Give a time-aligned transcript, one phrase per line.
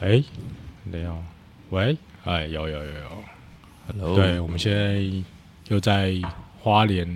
[0.00, 0.22] 哎，
[0.84, 1.24] 你好，
[1.70, 3.24] 喂，哎，有有有有
[3.88, 5.02] ，Hello，对，我们现在
[5.68, 6.14] 又在
[6.60, 7.08] 花莲，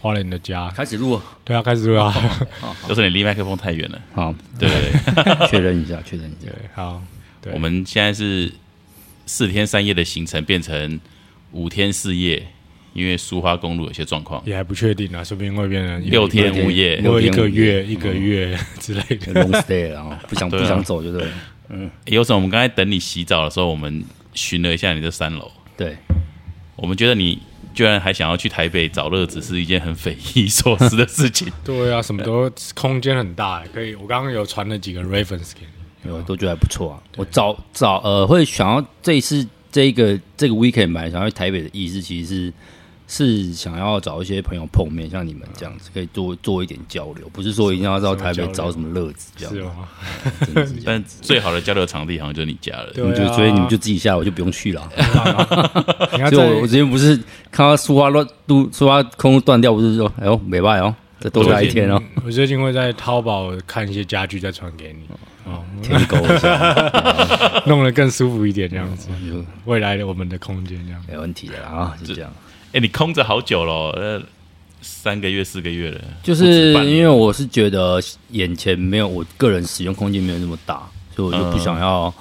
[0.00, 2.12] 花莲的家，开始录，对啊，开始录啊，
[2.88, 4.00] 就是你离麦克风太远了。
[4.12, 6.50] 好，对对对， 确认一下，确认一下。
[6.50, 7.00] 对，，好，
[7.40, 7.52] 对。
[7.52, 8.52] 我们现在是
[9.24, 10.98] 四天三夜的行程变成
[11.52, 12.44] 五天四夜，
[12.92, 17.00] 因为苏花公路有些状况，也还不确定啊，说不定会变成六天五夜。
[17.02, 17.64] 或一个六天五夜。
[17.64, 19.32] 月、一个月之类的。
[19.46, 21.32] long stay 了啊，不想不想走就对了，
[22.06, 22.36] 有什么？
[22.36, 25.96] 我们刚才等你洗澡的时候，我们巡了一下你的三楼，对，
[26.76, 27.40] 我们觉得你
[27.74, 31.52] 居然还想要去台北找乐子，是一件很匪夷所思的事情。
[31.64, 33.94] 对啊，什么都空间很大，可以。
[33.94, 35.66] 我刚刚有传了几个 reference 给
[36.02, 37.02] 你，我都觉得还不错啊。
[37.16, 42.52] 我早早呃会想要这一次这个这个 weekend 本来想要去台北的意思，其实是
[43.08, 49.62] 是想要找一些朋友碰面，像你们这样子，可以多做一点交流，不是说一定要到台北找什么乐子这样是。
[49.62, 49.88] 吗？
[50.44, 52.92] 真的是这样但最好的交流场地好像就是你家了。
[52.94, 54.88] 对们就啊所以你们就自己下，我就不用去了。
[56.14, 57.16] 你要所以我我在之前不是
[57.50, 65.06] 看到苏花乱都苏花空路断掉，不是说哎呦没办哦，再多来一天哦，我最近会在淘宝看一些家具，再传给你，
[65.44, 69.08] 哦，舔狗一下， 弄得更舒服一点，这样子。
[69.30, 71.00] 就未来的我们的空间这样。
[71.08, 72.32] 没问题的啦啊，就这样。
[72.76, 74.22] 哎、你空着好久了，呃，
[74.82, 77.98] 三个月四个月了，就是因为我是觉得
[78.32, 82.12] 眼前没有我个人使用空间没有那么大，所以我就不想要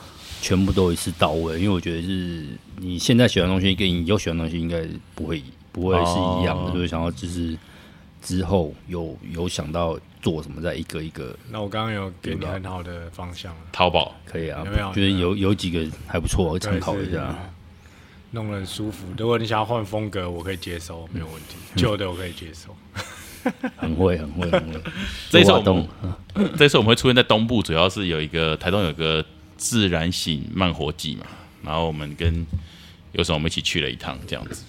[0.42, 2.45] 全部都一次到位，因为我觉得是
[2.78, 4.81] 你现在喜欢的东西跟你以后喜欢的东西应该
[5.14, 6.72] 不会不会是一样的，哦。
[6.72, 7.58] 所以想要就是
[8.22, 14.16] 之后有有想到做什么，再一个一个那我刚刚有给你很好的方向了，淘宝。
[14.25, 15.53] 可以啊有没有，觉得有有。
[15.53, 17.36] 几个还不错，我参考一下。
[18.36, 19.08] 弄得很舒服。
[19.17, 21.55] 如果你想要换风格，我可以接受，没有问题。
[21.75, 22.75] 旧的我可以接受。
[23.78, 24.81] 很会很会很会，
[25.30, 25.88] 这一次我们
[26.58, 29.23] 这次我们会出现在东部，主要是有一个台东有个
[29.56, 31.28] 自然醒慢活季嘛，
[31.63, 32.45] 然后我们跟
[33.11, 34.66] 有时候我们一起去了一趟这样子。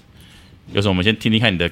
[0.72, 1.70] 有时候我们先听听看你的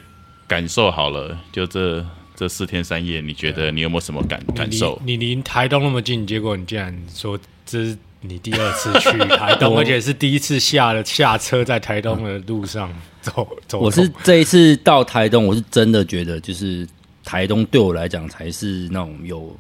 [0.49, 2.03] 感受好了，就这
[2.35, 4.99] 这四天三夜，你觉得你有没有什么感感受？
[5.05, 12.91] 你你离台东那么近，结果你竟然说这是你第二次去台东， 而且是第一次下了下车在台东的路上
[13.21, 13.79] 走走。
[13.79, 16.87] 我是这一次到台东，我是真的觉得，就是
[17.23, 19.55] 台东对我来讲才是那种有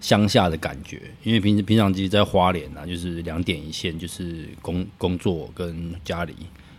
[0.00, 6.34] 乡下的感觉，因为平时平常其实，在花莲啊，就是两点一线，就是工工作跟家里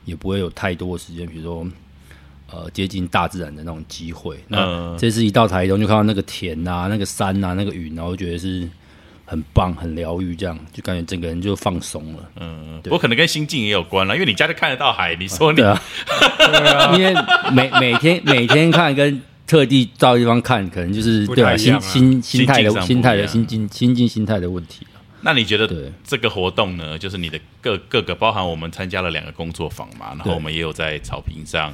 [0.06, 1.68] 也不会有太多的时间，比如说
[2.52, 4.38] 呃接近大自然的那种机会。
[4.48, 8.68] 那嗯这次一到台东，就看到那个田啊、那个山啊、那个云，然后觉得是
[9.31, 12.30] 很棒、很疗愈，这样就感觉整个人就放松了。
[12.36, 17.16] 嗯，我可能跟心境也有关了，因为你家就看得到海，你说你对啊，因为
[17.53, 21.56] 每每天每天看跟特地到地方看，可能就是不对吧？
[21.56, 21.81] 心太一样啊。
[21.81, 24.86] 心心态心境上不的心态的心境心境心态的问题。
[25.22, 25.90] 那你觉得对。
[26.03, 31.74] 这个活动呢，就是你的各各个包含我们参加了两个工作坊嘛，然后对我们也有在草坪上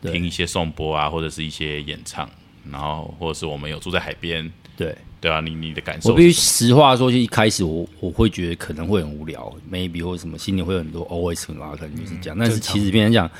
[0.00, 0.10] 对。
[0.12, 2.26] 听一些颂钵啊，或者是一些演唱，
[2.72, 6.32] 然后或者是我们有住在海边，对对啊，你你的感受我必须？
[6.68, 12.36] 实话说，就一开始我我会觉得可能会很无聊，maybe 或者什么心里会有很多 always 啊，可能就是这样。
[12.38, 13.30] 但是其实别人讲，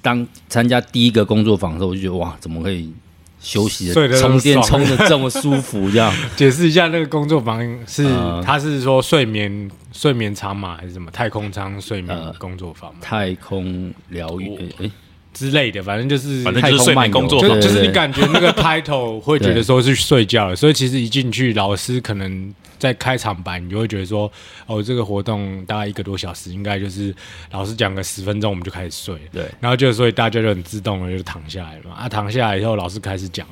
[0.00, 2.90] 当参加第一个工作坊的时候，我就觉得哇，怎么可以
[3.38, 5.90] 休息的充电充的这么舒服？
[5.90, 14.90] 这样 解释一下，那个工作坊是呃他是说睡眠睡眠舱嘛，还是什么太空舱睡眠呃工作坊嘛太空疗愈，诶诶
[15.36, 17.50] 之类的，反正就是反正就是睡眠工作坊。
[17.60, 24.32] 就就是你感觉那个 title 会觉得说是睡觉的，所以其实一进去，老师可能在开场白，你就会觉得说，
[24.64, 27.14] 哦，这个活动大概一个多小时，应该就是
[27.50, 29.44] 老师讲个十分钟，我们就开始睡了，对。
[29.60, 33.46] 然后就所以大家就很自动的就躺下来了嘛，啊，躺下来以后，老师开始讲。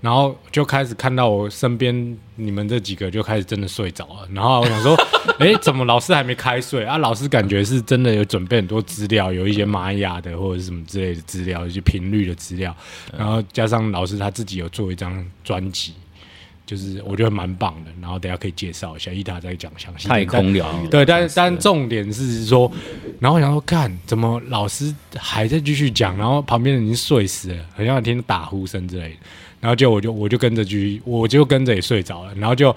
[0.00, 4.94] 然后就开始看到我身边你们这几个就开始真的睡着了，然后我想说，
[5.38, 6.96] 哎，怎么老师还没开睡啊？
[6.98, 12.74] 老师感觉是真的有准备很多资料，有一些玛雅的或者是什么之类的资料，一些频率的资料，
[13.16, 15.94] 然后加上老师他自己有做一张专辑，
[16.68, 17.90] 就是我觉得蛮棒的。
[17.98, 20.06] 然后等一下可以介绍一下，伊塔再讲详细。
[20.06, 22.70] 太空疗愈，对，但但重点是说，
[23.18, 29.16] 然后我想说，看怎么老师还在继续讲，然后旁边人已经睡死了，好像听打呼声之类的，
[29.60, 32.74] 然后就我就我就跟着继续，我就跟着也睡着了，然后就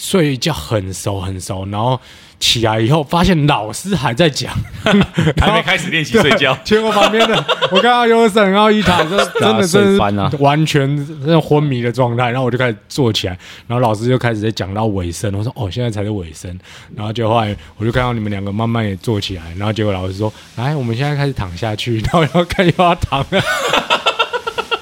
[0.00, 2.00] 睡一觉很熟很熟，然后
[2.38, 4.50] 起来以后发现老师还在讲，
[5.36, 7.36] 还没开始练习睡觉，结果旁边的
[7.70, 9.98] 我看到优胜，然后一躺就真的是
[10.38, 16.58] 完全那种昏迷的状态，然后我就开始坐起来，然后老师就开始在讲到尾声，我说哦现在才是尾声，
[16.96, 23.20] 然后就后来我就看到你们两个慢慢也坐起来，然后结果老师说来我们现在开始躺下去，然后要看又要躺。
[23.20, 23.42] 了，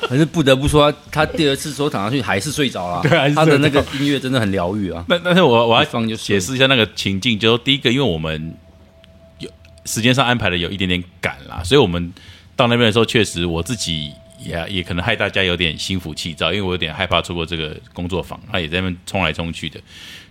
[0.08, 3.02] 可是不得不说，他第二次说躺上去还是睡着了。
[3.06, 5.04] 对他的那个音乐真的很疗愈啊。
[5.06, 8.56] 那但是我我要一放就解释一下那个情境，就是第一个，因为我们
[9.38, 9.50] 有
[9.84, 12.10] 时间上安排的有一点点赶啦，所以我们
[12.56, 19.78] 到那边的时候，确实我自己也也可能害大家有点心浮气躁，因为我有点害怕错过这个工作坊，他也在那边冲来冲去的，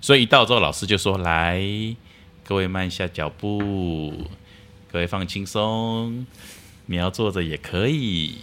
[0.01, 1.61] 所以一到之后，老师就说：“来，
[2.43, 4.11] 各位慢下脚步，
[4.91, 6.25] 各位放轻松，
[6.87, 8.37] 你要坐着也可以，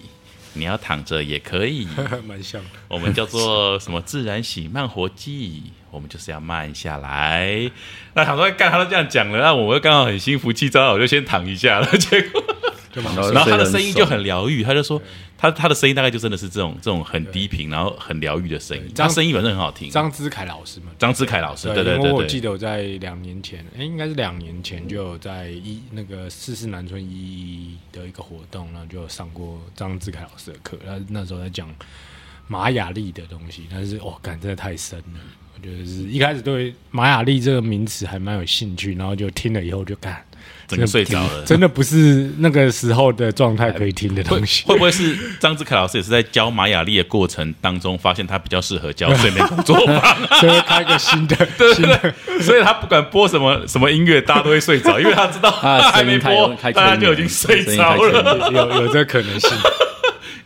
[0.54, 1.86] 你要躺着也可以。
[2.26, 2.70] ”蛮像的。
[2.88, 7.70] 我们叫做什么自然醒慢活剂，我们就是要慢下来。
[8.14, 11.86] 那想说干他都这样讲了，那我又刚好很心浮气躁，我就先躺一下了。
[11.98, 12.42] 结果，
[12.94, 15.02] 然然后他的声音就很疗愈，他就说
[15.36, 18.84] 他他的声音大概就真的是这种这种很低频，然后很疗愈的声音。
[18.88, 19.90] 他张声音本身很好听。
[19.90, 31.68] 张之凯老师嘛，张之凯老师，对对因对我记得我在两年前，哎，应该是两年前就有在一那个四四南村一的一个活动，然后就有上过张志凯老师的课，他那时候在讲
[32.46, 35.20] 玛雅历的东西，但是哦，感真的太深了。
[35.56, 40.24] 我觉得是一开始对玛雅历这个名词还蛮有兴趣，然后就听了以后就干，
[40.66, 41.42] 整个睡着了。
[41.44, 44.64] 真的不是那个时候的状态可以听的东西。
[44.66, 50.16] 会 不会是张志凯老师也是在教玛雅丽的过程当中，发现他比较适合教睡眠工作坊？
[50.40, 51.36] 所以开个新的
[51.74, 58.50] 新的所以他不管播什么什么音乐，大家都会睡着，因为他知道他还没声音太播，大家就已经睡着了。
[58.50, 59.50] 有有这可能性。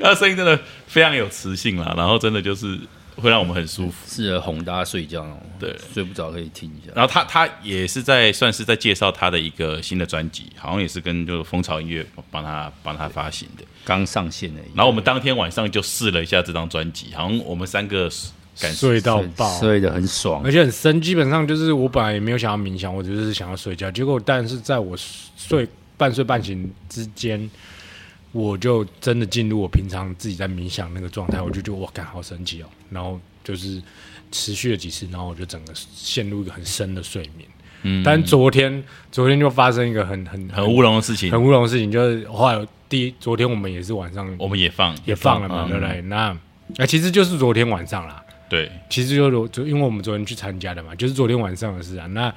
[0.01, 0.57] 他的声音真的
[0.87, 2.79] 非常有磁性啦，然后真的就是
[3.21, 3.95] 会让我们很舒服。
[4.07, 5.37] 适合哄大家睡觉哦。
[5.59, 6.93] 对睡不着可以听一下。
[6.95, 13.65] 然后他他也是在算是在介绍他的一个新的专辑，好像也是跟就是蜂巢音乐帮他帮他发行的。
[13.85, 14.71] 刚上线而已。
[14.75, 18.11] 然后我们当天晚上就试了一下这张专辑，好像我们三个
[18.61, 20.53] 感睡到爆，睡得很爽而。
[20.53, 21.01] 且很深。
[21.01, 23.91] 基本上就是我本来也没有想要冥想，我只是想要睡觉。
[23.91, 24.97] 结果，但是在我
[25.37, 25.67] 睡
[25.97, 27.51] 半睡半醒之间，
[28.39, 32.67] 我就真的进入我平常自己在冥想那个状态，我就觉得哇，感好神奇哦。
[32.91, 33.83] 然后就是
[34.31, 37.49] 持续了几次，然后我就整个陷入一个很深的睡眠。
[37.83, 38.83] 嗯但昨天，
[39.13, 46.01] 昨天就发生一个很很很乌龙的事情，很乌龙的事情，就是后来第一昨天我们也是晚上我们也放也放了嘛，嗯对不对？
[46.03, 46.37] 那
[46.77, 48.23] 那其实就是昨天晚上啦。
[48.49, 52.07] 对，其实就是昨因为我们昨天去参加的嘛，就是昨天晚上的事啊。
[52.07, 52.35] 那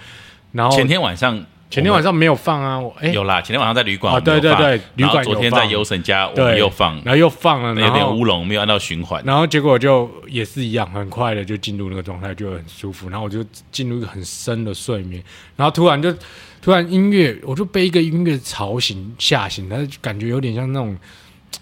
[0.52, 9.24] 然后前天晚上前天晚上没有放啊，我哎、有啦，前天晚上在旅馆哦我们有放对对对旅馆然后昨天在优神家我对们又放，然后又放了，那有点乌龙，没有按照循环。
[9.26, 13.10] 然后结果就也是一样，很快的就进入那个状态，就很舒服。
[13.10, 13.42] 然后我就
[13.72, 15.24] 进入一个很深的睡眠，
[15.56, 16.14] 然后突然就
[16.62, 20.98] 突然音乐，我就被一个音乐吵醒吓醒，但是感觉有点像那种。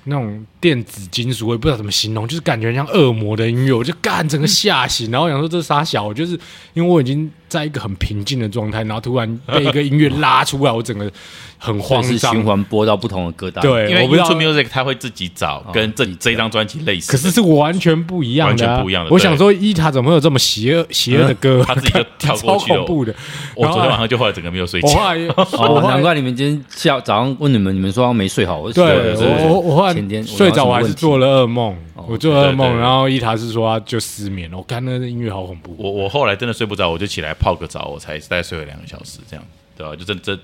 [0.03, 6.33] 那种电子金属，我也不知道怎么形容，就是感觉像恶魔的音乐，我就干整个吓醒， 然后想说这是啥小，就是
[6.73, 11.11] 因为我已经在一个很平静的状态，然后突然被一个音乐拉出来，我整个
[11.57, 12.43] 很慌张是循。
[12.43, 21.63] 环播到不同的歌单。，因为对我不知道 YouTube Music 它会自己找跟这这一张专辑类似，可是是完全不一样的、啊，完全不一样的我想说，伊塔怎么会有这么邪恶、邪恶的歌？
[21.67, 23.13] 他自己就跳过去 超恐怖的。
[23.55, 24.99] 我昨天晚上，就后来整个没有睡我觉。
[25.35, 25.43] 我
[25.79, 28.57] 哦，难怪你们今天下早上问你们，你们说没睡好。
[28.59, 31.43] 我对我我我后来前天睡着，我还是做了。
[31.43, 34.57] 噩梦，我做了噩梦，然后伊塔是说他就失眠了。
[34.57, 39.45] 我看那个音乐好恐怖，我我后来真的睡不着，我就起来泡个澡，我才大概睡了两个小时，这样
[39.77, 39.95] 对吧？
[39.95, 40.35] 就真这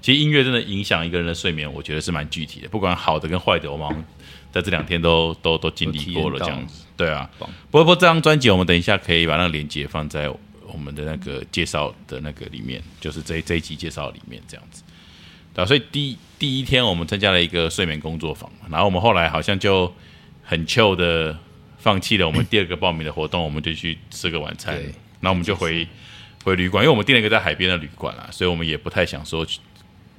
[0.00, 4.04] 其实音乐真的影响一个人的睡眠，我觉得是蛮具体的，不管好的跟坏的，我们好像
[4.52, 7.50] 在这两天都都都经历过了这样子，对啊棒。
[7.70, 10.30] 不过不过这张专辑，我们等一下可以把那个链接放在
[10.72, 14.82] 我们的那个介绍的那个里面，就是这这一集介绍里面这样子。
[15.58, 19.92] 对、啊，所以第第一天我们参加了一个睡眠工作坊，然后我们后来好像就
[20.44, 21.36] 很 chill 的
[21.78, 24.84] 放弃了我们第二个报名的活动，我们就去吃个晚餐对，
[25.20, 25.84] 然后我们就回
[26.44, 29.58] 回旅馆，因为我们订了一个在海边的旅馆啦，所以我们也不太想说去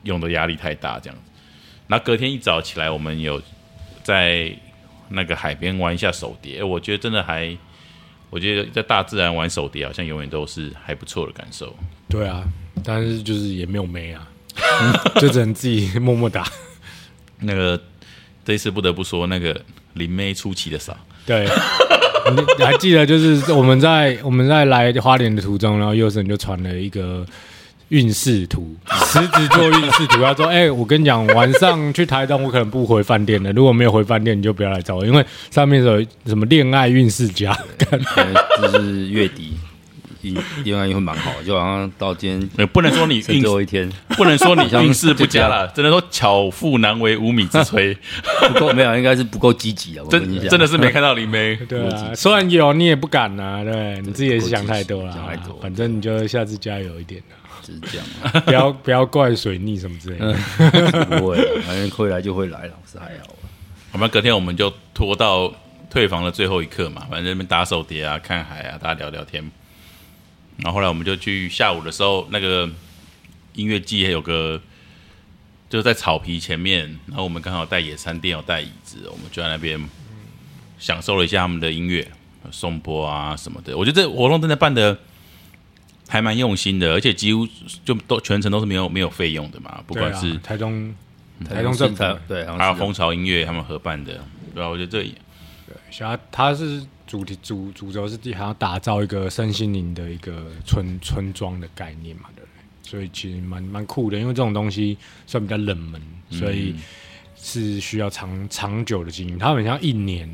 [0.03, 1.31] 用的压力太大这样子。
[1.88, 3.41] 然后隔天一早起来，我们有
[4.03, 4.53] 在
[5.08, 7.58] 那个海边玩一下手碟，我觉得真的还，
[8.29, 11.74] 我觉得在大自然玩手碟好像永远都是还不错的感受。
[12.10, 12.43] 对啊，
[12.84, 14.27] 但是就是也没有妹啊，
[15.19, 16.45] 就只能自己默默打。
[17.41, 17.81] 那个
[18.43, 19.59] 这一次不得不说，那个
[19.93, 20.95] 林妹出奇的少，
[21.25, 21.48] 对，
[22.36, 27.25] 你你还记得就是我们在我们在来花莲的途中，然后佑生就传了一个
[27.89, 30.21] 运势图，狮子座运势图。
[30.21, 33.51] 他说：“哎、我跟你讲，晚上去台东，我可能不回饭店了。
[33.53, 37.57] 如果没有回饭店，你就不要来找我，因为上面有什么恋爱运势家。
[38.62, 39.53] 就是月底，
[40.21, 47.95] 应应该会蛮好，就好像到今天呃不能说你最后一天不能说你像运 势不佳了，只能说巧妇难为无米之炊，
[48.53, 50.03] 不够，没有，应该是不够积极啊。
[50.05, 51.55] 我跟你讲，真真的是没看到林妹。
[51.67, 55.57] 对啊，虽然有，你也不敢呐、对你自己也是想太多了想太多。
[55.61, 61.05] 反正你就下次加油一点啊只 是这样啊，不要不要怪水逆什么之类的。
[61.05, 63.45] 不会啊，反正会来就会来，老师还好啊。
[63.91, 65.51] 我们隔天我们就拖到
[65.89, 69.43] 退房的最后一刻嘛，反正那边打手碟啊、看海啊，大家聊聊天。
[70.63, 72.70] 然后后来我们就去下午的时候，那个
[73.54, 74.62] 音乐季也有个，
[75.70, 79.80] 就在草皮前面，然后我们刚好带野餐垫，有带椅子，我们就在那边
[80.78, 82.06] 享受了一下他们的音乐、
[82.51, 83.78] 颂钵啊什么的。
[83.78, 84.98] 我觉得这活动真的办的
[86.08, 87.48] 还蛮用心的，而且几乎
[87.86, 90.94] 就都全程都是没有没有费用的嘛，不不管是台中
[91.48, 94.20] 台中中政府台对，还有蜂巢音乐他们合办的，
[94.54, 95.13] 对啊，我觉得这也
[95.92, 102.89] 像他他是主题主主轴是地还要打造一个身心灵的一个村村庄的概念嘛，对不对？
[102.92, 106.00] 所以其实蛮蛮酷的，因为这种东西算比较冷门，
[106.30, 106.75] 所以
[107.36, 109.39] 是需要长长久的经营。
[109.39, 110.30] 它很像一年，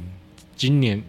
[0.58, 1.02] 今年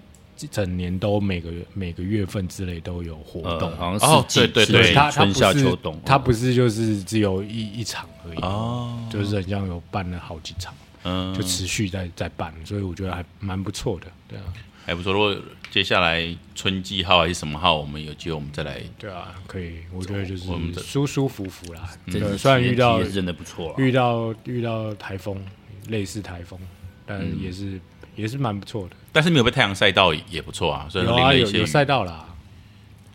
[0.53, 4.11] 整年都每个月每个月份之类都有活动呃，，好像。
[4.11, 14.45] 哦四季对对对春不是夏秋冬，它不是就是只有一一场而已，哦，就是很像有办了好几场，嗯，就持续在在办，所以我觉得还蛮不错的，对啊，
[14.87, 15.13] 还不错。
[15.13, 15.37] 如果
[15.71, 16.25] 接下来
[16.55, 18.81] 春季号还是什么号，我们有机会我们再来。
[18.97, 21.91] 对啊，可以，我觉得就是我们的舒舒服服啦。
[22.07, 23.75] 这对，次虽然遇到真的不错。
[23.77, 25.45] 遇到遇到台风，
[25.89, 26.59] 类似台风，
[27.05, 27.79] 但也是、
[28.15, 28.97] 也是蛮不错的。
[29.13, 32.25] 但是没有被太阳晒到也也不错啊，所以有啊，淋了一些雨有有赛道啦，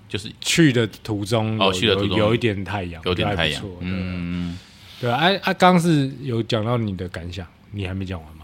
[0.09, 3.63] 就是去的途中有哦去的途中有有一点太阳，有点太阳。
[3.79, 4.57] 嗯，
[4.99, 8.40] 对啊，哎啊，刚是有讲到你的感想，你还没讲完嘛？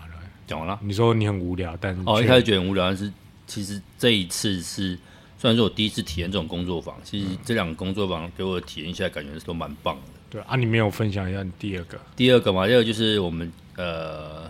[0.48, 0.80] 讲完了。
[0.82, 3.12] 你说你很无聊，但是哦，一开始觉得很无聊，但是
[3.46, 4.98] 其实这一次是
[5.38, 10.01] 虽然说我第一次体验这种工作坊，其实这两个工作坊给我的体验下来感觉都蛮棒的。
[10.30, 12.00] 对啊，你没有分享一下你第二个。
[12.16, 14.50] 第二个嘛，第二个就是我们呃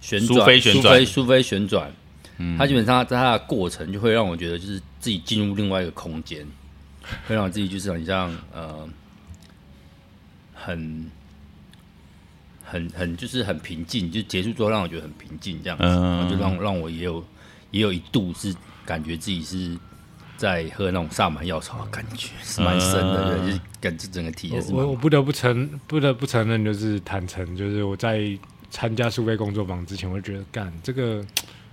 [0.00, 0.82] 旋转苏菲旋转。
[0.82, 1.92] 苏菲苏菲旋转，
[2.38, 2.56] 嗯。
[2.56, 6.46] 它基本上在它的过程就会让我觉得就是自己进入另外一个空间，
[7.26, 8.88] 会让我自己就是很像呃
[10.54, 11.10] 很
[12.68, 17.24] 很很就是很平静，就结束之后让我觉得很平静这样子，嗯然后就让让我也有
[17.70, 19.76] 也有一度是感觉自己是。
[20.38, 28.38] 在喝那种萨满药草，感觉是蛮深的，对，就是感觉整个体验是我我不得不承不得不承认，就是坦诚，就是我在
[28.70, 31.26] 参加苏菲工作坊之前，我就觉得干这个。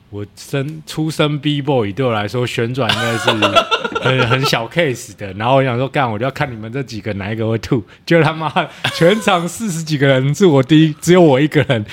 [0.09, 3.29] 我生出生 B boy 对我来说旋转应该是
[4.01, 8.51] 很很小 case 的，然后我想说干，我就要看你们这几个哪一个会吐，就他妈
[8.95, 11.83] 全场四十几个人，是我第一，只有我一个人。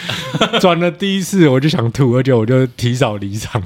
[0.61, 3.63] 转了第一次，我就想吐，而且我就提早离场。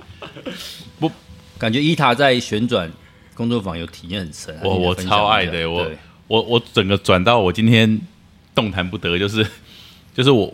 [1.00, 1.10] 不
[1.58, 2.90] 感觉伊塔在旋转
[3.34, 5.90] 工作坊有体验很深，我我超爱的，我
[6.28, 8.00] 我我整个转到我今天
[8.54, 9.46] 动弹不得，就是
[10.14, 10.52] 就是我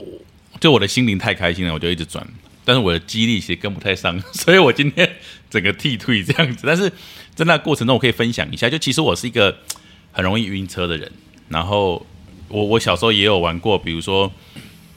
[0.60, 2.24] 就我的心灵太开心了，我就一直转，
[2.64, 5.16] 但是我的肌力其实跟不太上， 所以我今天
[5.50, 6.64] 整个剃退这样子。
[6.66, 6.90] 但是
[7.34, 9.56] 在那过程中，我可以分享一下，就其实我是一个
[10.12, 11.10] 很容易晕车的人，
[11.48, 12.04] 然后
[12.48, 14.30] 我我小时候也有玩过，比如说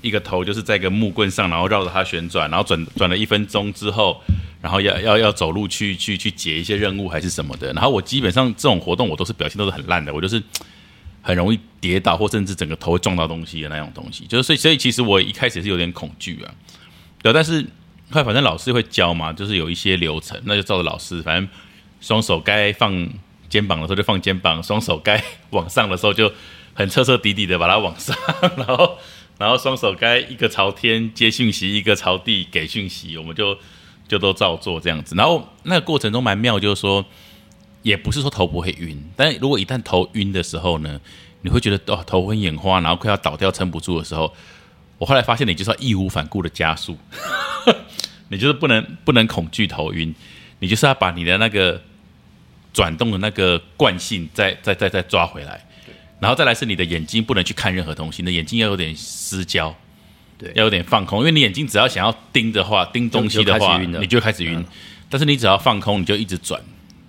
[0.02, 4.22] 一个头就是在一个木棍上，然后绕着它旋转，然后转转了一分钟之后，
[4.62, 7.74] 然后要要要走路去去去解一些任务还是什么的。
[7.74, 10.42] 然后我基本上这种活动我都是表现都是很烂的，我就是
[11.22, 14.26] 很容易跌倒或甚至整个头会撞到东西的那种东西。
[14.28, 16.54] 就是所以所以其实我一开始是有点恐惧啊，
[17.26, 17.66] 对，但是
[18.12, 21.50] 快反正老师会教嘛，就是有一些流程，那就照着老师，反正
[22.00, 23.10] 双手该放
[23.50, 26.32] 肩膀的时候就放肩膀，双手该 往上的时候就
[26.76, 28.16] 很彻彻底底的把它往上，
[28.56, 29.00] 然后
[29.40, 33.58] 然后双手该一个朝天接讯息，一个朝地给讯息，我们就
[34.08, 35.16] 就都照做这样子。
[35.16, 37.04] 然后那个过程中蛮妙，就是说
[37.82, 41.02] 也不是说头不会晕，但如果一旦头晕的时候呢，
[41.42, 44.32] 你会觉得哦头昏眼花，然后快要倒掉撑不住的时候，
[44.98, 46.98] 我后来发现你就是要义无反顾的加速，
[48.30, 50.14] 你就是不能不能恐惧头晕，
[50.60, 51.82] 你就是要把你的那个
[52.74, 55.66] 转动的那个惯性再再再再抓回来，
[56.20, 59.76] 然后再来是你的眼睛不能去看任何东西，你的眼睛要有点失焦，
[60.38, 60.52] 对。
[60.56, 64.66] 要有点放空，因为你眼睛只要想要盯的话，盯东西的话，你就会开始晕。
[65.10, 66.60] 但是你只要放空，你就一直转。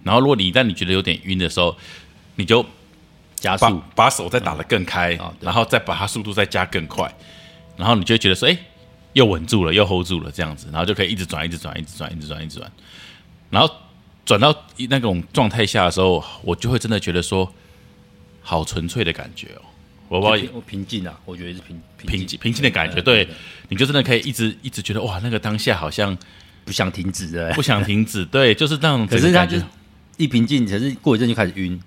[0.03, 1.77] 然后如果你一旦你觉得有点晕的时候，
[2.37, 2.65] 你就
[3.35, 7.13] 加速，把手再打得更开，然后再把它速度再加更快，
[7.77, 8.59] 然后你就会觉得说，哎，
[9.13, 12.73] 又稳住了，又 hold 住了这样子，然后就可以一直转，一直转，一直转，一直转，一直转，
[13.51, 13.73] 然后
[14.25, 14.55] 转到
[14.89, 17.53] 那种状态下的时候，我就会真的觉得说，
[18.43, 19.63] 好纯粹的感觉哦，
[20.09, 22.39] 我不知道平我平静啊，我觉得是平平静。
[22.41, 23.29] 平静的感觉，对，
[23.69, 26.17] 你就真的可以一直一直觉得哇，那个当下好像
[26.65, 27.53] 不想停止的。
[27.55, 29.59] 不想停止，对，就是那种可是他就
[30.17, 31.81] 一平静，可是过一阵就开始晕，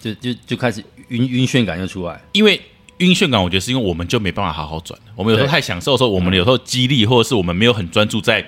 [0.00, 2.20] 就就就开始晕晕眩感就出来。
[2.32, 2.60] 因为
[2.98, 4.98] 晕眩感，我觉得是因为我们就没办法好好转。
[5.16, 8.44] 我们有时候太享受的时候，我们有时候激励或者是我们没有很专注在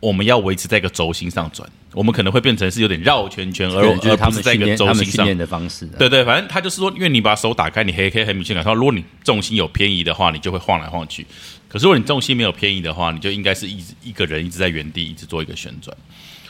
[0.00, 5.38] 我们要维持在一个轴心上转，我们可能会变成是有点绕圈圈，而 而不是在一个轴心上。
[5.38, 5.96] 的方式啊。
[5.98, 11.26] 对对，反正他就是说，因为你把手打开，你可以可以很明显感受到，如果你重心有偏移的话，你就会晃来晃去。
[11.68, 15.96] 可是如果你重心没有偏移的话，你就应该是一直一个人一直在原地一直做一个旋转。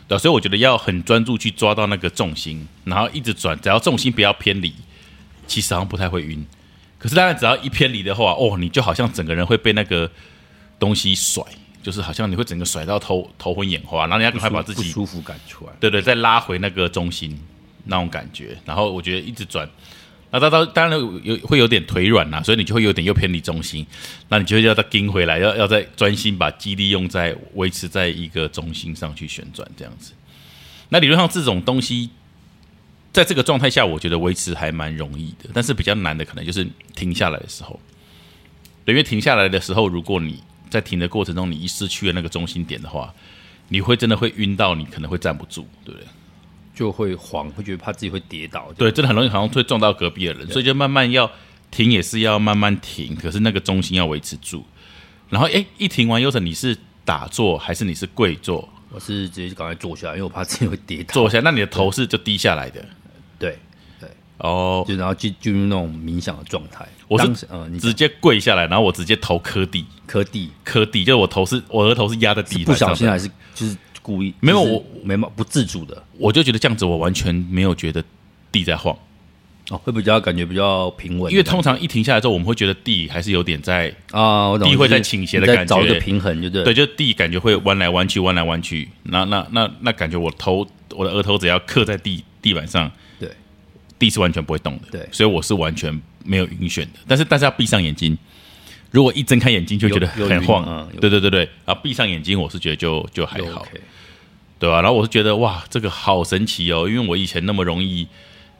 [0.09, 4.73] 对，所以我觉得要很专注去抓到那个重心，然后一直转，只要重心不要偏离，
[5.47, 6.45] 其实好像不太会晕。
[7.07, 10.11] 可是当然，只要一偏离的话，哦，你就好像整个人会被那个
[10.77, 11.41] 东西甩，
[11.81, 15.73] 就是好像你会整个甩到头头昏眼花，然后你要赶快把自己不舒服感出来。
[15.79, 17.39] 对对，再拉回那个中心
[17.85, 18.59] 那种感觉。
[18.65, 19.71] 然后我觉得一直转，
[20.33, 23.87] 那到到当然有有会有点腿软呐、所以你就会有点又偏离中心，
[24.29, 30.13] 那你就会要再盯回来，要要再专心把肌力用在维持在一个中心上去旋转这样子。
[30.89, 32.11] 那理论上这种东西，
[33.17, 37.81] 在这个状态下，我觉得维持还蛮容易的，但是比较难的可能就是停下来的时候。
[38.85, 43.11] 对，因为停下来的时候，如果你在停的过程中，你一失去了那个中心点的话，
[43.69, 46.07] 你会真的会晕到，你可能会站不住，对不对？
[46.75, 48.71] 就会慌，会觉得怕自己会跌倒。
[48.77, 51.31] 对，真的很容易好像会撞到隔壁的人，所以就慢慢要
[51.71, 54.63] 停，也是要慢慢停，可是那个中心要维持住。
[55.31, 58.69] 然后，哎，一停完，优成你是打坐还是你是跪坐？
[58.91, 61.15] 我是直接就赶快坐下来，因为我怕自己会跌倒。
[61.15, 62.89] 坐下，那你的头是就低下来的对，
[64.39, 66.87] 哦，就然后进进入那种冥想的状态。
[67.09, 74.35] 我是呃，你直接跪下来，然后我直接头磕地，磕地，磕地，就是我头是我额头是压在地上的，小心还是就是故意？
[74.41, 78.03] 没有我没有不自主的我就觉得这样子，我完全没有觉得
[78.51, 78.97] 地在晃，
[79.71, 81.31] 哦，会比较感觉比较平稳。
[81.31, 86.65] 因为通常一停下来之后，我们会觉得地还是有点在啊，地会在倾斜的感觉找一个平衡，就对。
[86.65, 88.89] 对，，就地感觉会弯来弯去，弯来弯去。
[89.05, 92.93] 那那那那感觉我头我的额头只要刻在地地板上，对，
[93.99, 94.83] 地是完全不会动的。
[94.91, 96.91] 对所以我是完全没有晕眩的。
[97.07, 98.17] 但是大家要闭上眼睛，
[98.91, 100.65] 如果一睁开眼睛就觉得很晃。
[100.67, 103.81] 嗯有对对对对，然后闭上眼睛，我是觉得就就还好，OK
[104.59, 108.09] 对吧、然后我是觉得哇，这个好神奇哦，因为我以前那么容易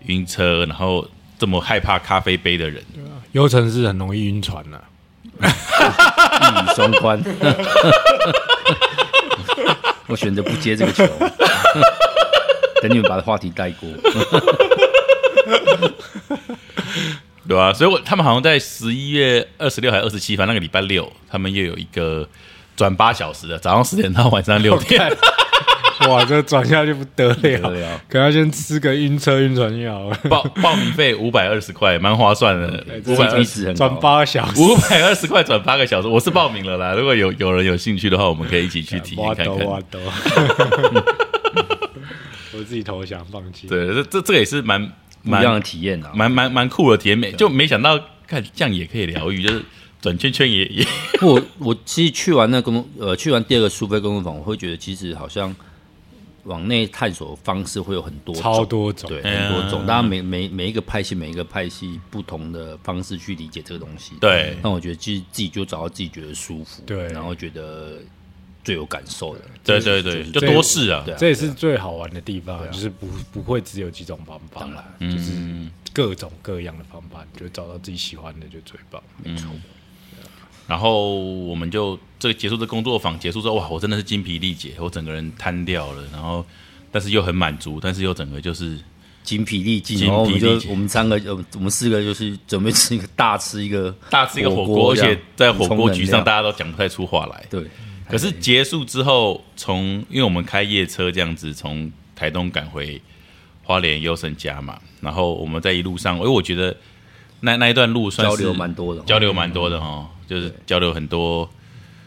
[0.07, 2.85] 晕车，然后这么害怕咖啡杯的人，
[3.33, 4.85] 优成是很容易晕船的、
[5.41, 7.19] 一语双关。
[10.07, 11.05] 我选择不接这个球，
[12.83, 13.89] 等你们把话题带过。
[17.49, 22.29] 对啊、所以我他们好像在十一月二十六还二十七，反正那个礼拜六，他们又有一个
[22.77, 25.09] 转八小时的，早上十点到晚上六点。
[26.09, 32.85] 哇，这转下去不得了了，可能要先吃个晕车晕船药，报报名费五百二十块，蛮划算的。
[33.07, 36.93] 五百二十转八个小时，五百二十块转八个小时，我是报名了啦。
[36.93, 39.59] 如果有有人有兴趣的话，我们可以一起去体验挖看看。
[39.59, 39.99] 兜挖兜，
[42.53, 43.67] 我自己投降放弃。
[43.67, 44.93] 对，这这这个也是蛮蛮
[45.27, 46.13] 不一样的体验啊！
[46.15, 49.65] 蛮蛮蛮酷的体验，没就没想到看这样也可以疗愈，就是
[50.01, 50.87] 转圈圈也也
[51.21, 55.55] 我我其实去完那工 呃去完第二个苏菲工作坊，我会觉得其实好像
[56.45, 58.43] 往内探索方式会有很多种。
[58.43, 64.13] 超多种，对嗯很多种，大家每每每一个派系每一个派系不同的方式去理解这个东西。
[64.21, 64.57] 对。
[64.63, 67.09] 那我觉得其实自己就找到自己觉得舒服，对。
[67.09, 67.99] 然后觉得
[68.67, 69.41] 最有感受的。
[69.63, 71.05] 对对对，就这多试啊。
[71.17, 75.33] 这也是最好玩的地方，就是不不会只有几种方法，当然就是
[75.95, 79.01] 各种各样的方法，你就找到自己喜欢的就最棒。
[79.23, 79.49] 没错，
[80.67, 86.45] 然后我们就这个结束这工作坊结束之后，哇，我真的是精疲力竭，我整个人瘫掉了，然后
[86.91, 88.77] 但是又很满足，但是又整个就是
[89.23, 97.47] 精疲力尽，然后我们就力我们三个，呃，我们四个就是准备吃一个大吃一个大吃一个火火锅，而且在火锅局上大家都讲不太出话来。
[97.49, 97.65] 对，
[98.09, 103.01] 可是结束之后，从因为我们开夜车这样子从台东赶回
[103.63, 106.77] 花莲优胜家嘛，然后我们在一路上，因为我觉得
[107.41, 109.01] 那那一段路算是交流蛮多的。
[109.01, 111.49] 哦交流蛮多的哈，就是交流很多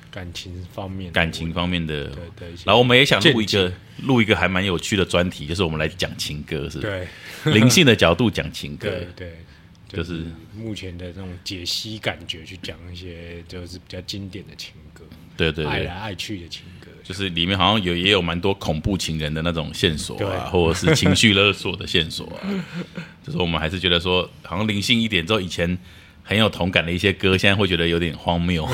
[0.10, 2.06] 感情方面，感情方面的。
[2.06, 3.72] 对对，然后我们也想录一个
[4.04, 7.08] 录一个还蛮有趣的专题，就是我们来讲情歌，是对。
[7.46, 9.38] 灵性的角度讲情歌，对对，
[9.90, 15.04] 就是目前的这种解析感觉去讲一些就是比较经典的情歌，
[15.40, 22.44] 对对对爱来，爱去的情歌，就是里面好像有也有蛮多恐怖情人的那种线索啊，或者是情绪勒索的线索啊。
[23.26, 25.78] 就是我们还是觉得说，好像灵性一点之后，以前
[26.24, 28.68] 很有同感的一些歌，现在会觉得有点荒谬。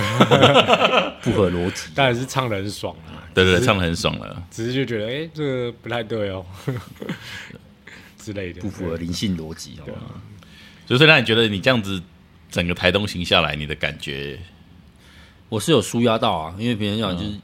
[1.21, 1.89] 不合逻辑。
[1.93, 4.43] 当然是唱的很爽啊，对对唱的很爽了。
[4.49, 6.45] 只是就觉得哎、这个不太对哦
[8.17, 9.93] 之类的，不符合灵性逻辑哦。
[10.86, 12.01] 就是让你觉得你这样子
[12.51, 14.39] 整个台东行下来，你的感觉，
[15.49, 17.38] 我是有舒压到啊，因为平常讲就是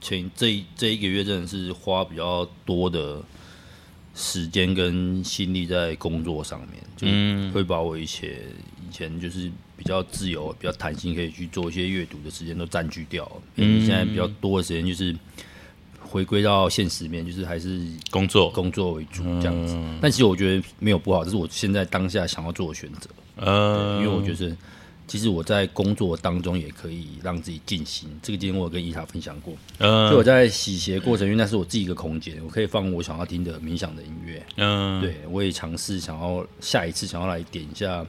[0.00, 3.22] 前这一这一个月真的是花比较多的
[4.14, 8.42] 时间跟心力在工作上面，就是会把我一些
[8.88, 13.42] 以前就是比较自由、比较弹性可以去做一些阅读的时间都占据掉了。
[13.56, 15.14] 嗯，现在比较多的时间就是
[16.00, 19.76] 回归到现实面，就是还是工作，工作为主这样子。
[20.00, 23.10] 但其实我觉得没有不好，这是我现在当下想要做的选择。
[23.36, 24.56] 呃，因为我觉得，
[25.06, 28.08] 其实我在工作当中也可以让自己静心。
[28.22, 34.44] 这个今天我有跟伊塔分享过，呃，就我在洗鞋过程，因为那是我自己一个空间，我可以放我想要听的冥想的音乐。
[34.56, 38.04] 嗯，对，我也尝试想要下一次想要来点一下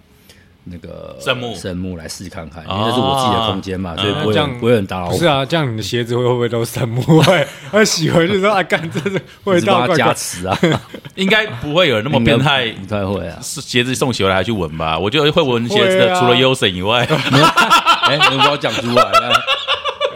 [0.70, 7.48] 那个圣木圣木来试试看看，因哦为那是我自己的空间嘛，所以不会这样不会很打扰是啊，这样你的鞋子会不会都圣木味？
[7.72, 10.14] 他洗回去说啊，干这是味一直帮他加。
[10.14, 10.58] 持啊，
[11.16, 13.38] 应该不会有人那么变态，不太会啊。
[13.42, 14.98] 是鞋子送洗回来还去闻吧？
[14.98, 19.04] 我觉得会闻鞋子的除了优神以外， 哎，你们把我讲出来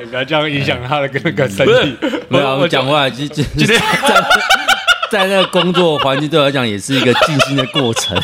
[0.09, 1.97] 不要这样影响他的那个身体。
[2.27, 4.25] 没有啊，我我讲回来，就就今天在
[5.11, 8.19] 在那个工作环境对我来讲，也是一个静心的过程。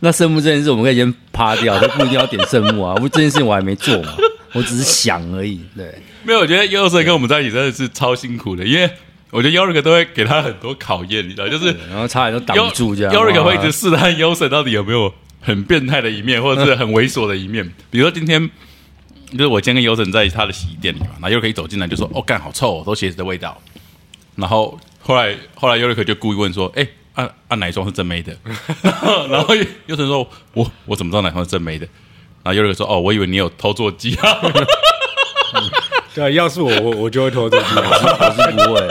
[0.00, 2.94] 那圣木这件事，我们可以先趴掉，就不一定要点圣木啊。
[3.02, 4.14] 我这件事情我还没做嘛，
[4.52, 5.60] 我只是想而已。
[5.76, 8.88] 对，没有，我觉得优神跟我们在一起真的是超辛苦的，因为
[9.30, 13.12] 我觉得 Yorick 都会给他很多考验，你知道，就是然后差点都挡不住这样。
[13.12, 17.68] Yorick 会一直哇试探优神到底有没有很变态的一面，或者是很猥琐的一面。
[17.90, 18.48] 比如说今天，
[19.32, 23.60] 就是我今天跟优神在他的洗衣店里嘛，然后 Yorick 一走进来就说：“哦，干好臭、哦，都鞋子的味道。”
[24.36, 26.86] 然后后来后来 Yorick 就故意问说：“哎、
[27.22, 28.36] 啊啊哪一双是真 妹的？”
[29.28, 29.54] 然后
[29.86, 31.86] 优神说：“我我怎么知道哪双是真妹的？”
[32.44, 34.38] 然后 Yorick 说：“哦，我以为你有偷做机 啊。”
[36.14, 37.74] 对，要是我，我我就会拖着去。
[37.76, 38.88] 我是不会，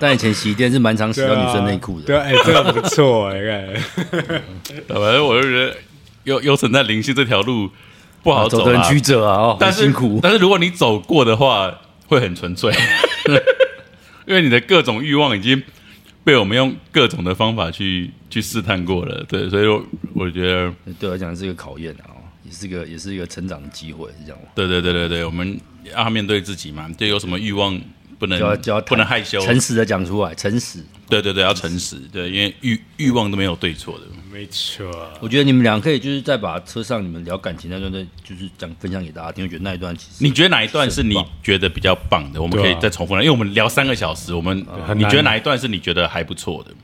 [0.00, 2.06] 但以前洗衣店是蛮常洗到女生内裤的。
[2.06, 3.40] 对，哎，这个不错哎，
[4.64, 5.76] 看 反正我就觉得
[6.24, 7.70] 优优神在灵性这条路
[8.22, 10.18] 不好走的很曲折啊，哦，但辛苦。
[10.22, 11.72] 但是如果你走过的话，
[12.08, 12.72] 会很纯粹，
[14.26, 15.62] 因为你的各种欲望已经
[16.26, 19.24] 被我们用各种的方法去去试探过了。
[19.28, 24.48] 对，所以我我觉得，对我来讲是一个考验啊，哦也是个也是一个成长的机会，是这样吗？
[24.52, 27.80] 对对对对对，我们要面对自己嘛，就有什么欲望
[28.18, 30.80] 不能就要就要不能害羞，诚实的讲出来，诚实。
[31.08, 34.04] 对对对，要诚实，对，因为欲欲望都没有对错的。
[34.36, 34.84] 没错。
[35.18, 42.42] 我觉得你们俩可以就是再把车上你们聊感情那段再就是讲分享给大家听，我觉得那一段其实你觉得哪一段是你觉得比较棒的？
[42.42, 44.58] 我们可以再重复来，因为我们聊三个小时，我们
[44.94, 46.74] 你觉得哪一段是你觉得还不错的？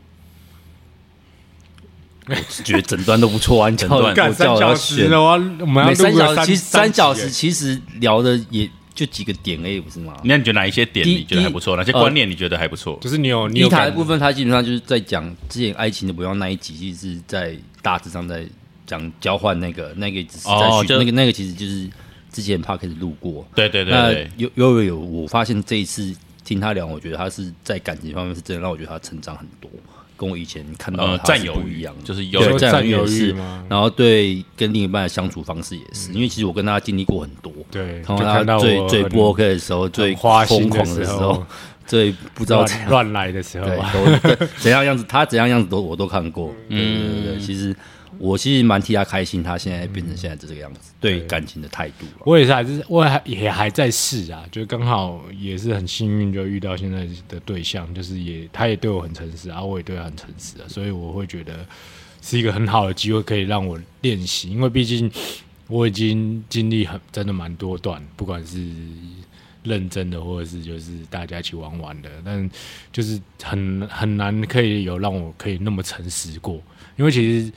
[2.27, 10.14] 我觉得整段都不错啊，你整段我干三叫我要小时选的话，我们要每三小时，其实三小时其实聊的也就几个点而已，不是吗？
[10.24, 11.76] 那你觉得哪一些点第你觉得还不错？
[11.76, 12.98] 哪些呃观念你觉得还不错？
[13.00, 18.46] 就是你有你一有感台的部分，他基本上就是在讲之前爱情的不要那一集，其实是在大致上在
[18.87, 21.88] 讲交换那个那个只是在叙、哦就那个那个其实就是
[22.31, 29.70] 之前 p a r k 录过，对对对那对，有有有有，我发现这一次听他聊，我觉得他是在感情方面是真的让我觉得他成长很多，
[30.23, 32.03] 跟我以前看到呃的，他是占有欲不一样的。
[32.05, 41.47] 就是有对说占有欲占有欲是吗，然后对跟另一半的相处方式也是，因为其实我跟他经历过很多，对，看就看到他最最不 OK 的时候，最花疯心的时狂的时候候，
[41.85, 46.55] 最不知道乱乱来的时候对，啊，都怎样样子，他怎样样子都我都看过。
[46.69, 47.75] 对对对对，其实
[48.23, 52.23] 我其实蛮替他开心，他现在变成现在这个样子，对感情的态度啊。
[52.25, 61.67] 我也是还是我还也还在试啊，就刚好也是很幸运，就遇到现在的对象，就是也他也对我很诚实啊，我也对他很诚实啊，所以我会觉得
[62.21, 65.11] 是一个很好的机会，可以让我练习，因为毕竟
[65.67, 68.65] 我已经经历很真的蛮多段，不管是
[69.65, 72.49] 认真的，或者是就是大家一起玩玩的，但
[72.93, 76.63] 就是很很难可以有让我可以那么诚实过，
[76.97, 77.53] 因为其实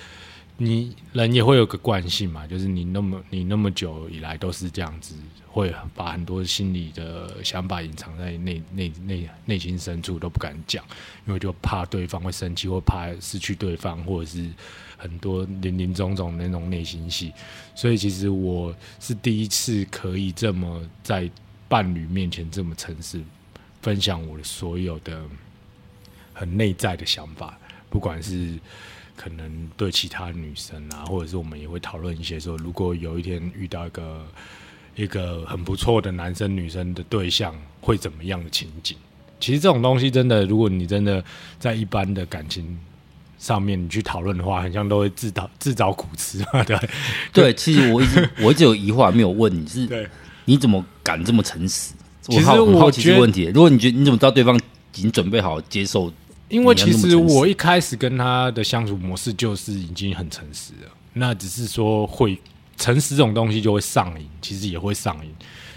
[0.58, 5.14] 你人也会有个惯性嘛，就是你那么你那么久以来都是这样子，
[5.48, 10.84] 会把很多心里的想法隐藏在内内内内心深处都不敢讲，
[11.28, 14.50] 因为就怕对方会生气，或怕失去对方，或者是
[14.96, 17.34] 很多林林总总那种内心戏。
[17.76, 21.30] 所以其实我是第一次可以这么在
[21.68, 23.22] 伴侣面前这么诚实
[23.82, 25.22] 分享我的所有的
[26.32, 28.58] 很内在的想法，不管是
[29.16, 34.26] 可能对其他女生啊，或者是我们也会讨论一些说，如果有一天遇到一个
[34.96, 38.98] 一个很不错的男生女生的对象，会怎么样的情景？
[39.40, 41.24] 其实这种东西真的，如果你真的
[41.60, 42.78] 在一般的感情
[43.38, 46.78] 上面你去讨论的话，很像都会自讨自找苦吃嘛， 对
[47.32, 50.10] 对，其实我一直我一直有疑惑，没有问你是。
[50.46, 51.94] 你怎么敢这么诚实？
[52.22, 53.46] 其实我好很我好奇这个问题。
[53.54, 54.62] 如果你觉得你怎么知道对方已
[55.02, 56.12] 经准备好接受？
[56.50, 62.40] 因为其实我一开始跟他的相处模式就是已经很诚实了，那只是说会
[62.78, 65.34] 诚实这种东西就会上瘾，其实也会上瘾，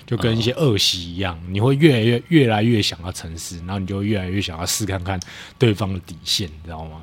[0.07, 5.19] 就跟一些恶习一样，你会越来越越来越想要诚实，然后你就越来越想要试看看
[5.59, 7.03] 对方的底线，你知道吗？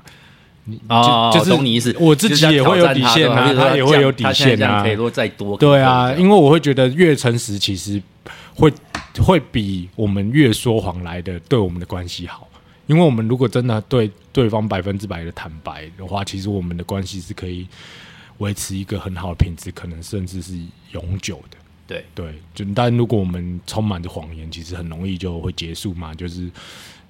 [0.66, 1.96] 你啊，就就是懂你意思。
[2.00, 8.02] 我自己也会有底线啊，他他也会有底线啊可以，再多，对啊，因为为我会觉得越诚实，其实
[8.54, 8.72] 会
[9.20, 12.48] 会比我们越说谎来的对我们的关系好。
[12.88, 17.68] 因为我们如果真的对对方百分之百的坦白的话，其实我们的关系是可以
[18.38, 20.54] 维持一个很好的品质，可能甚至是
[20.92, 21.58] 永久的。
[21.88, 26.50] 对对，就但如果我们充满着谎言，其实很容易就会结束嘛，就是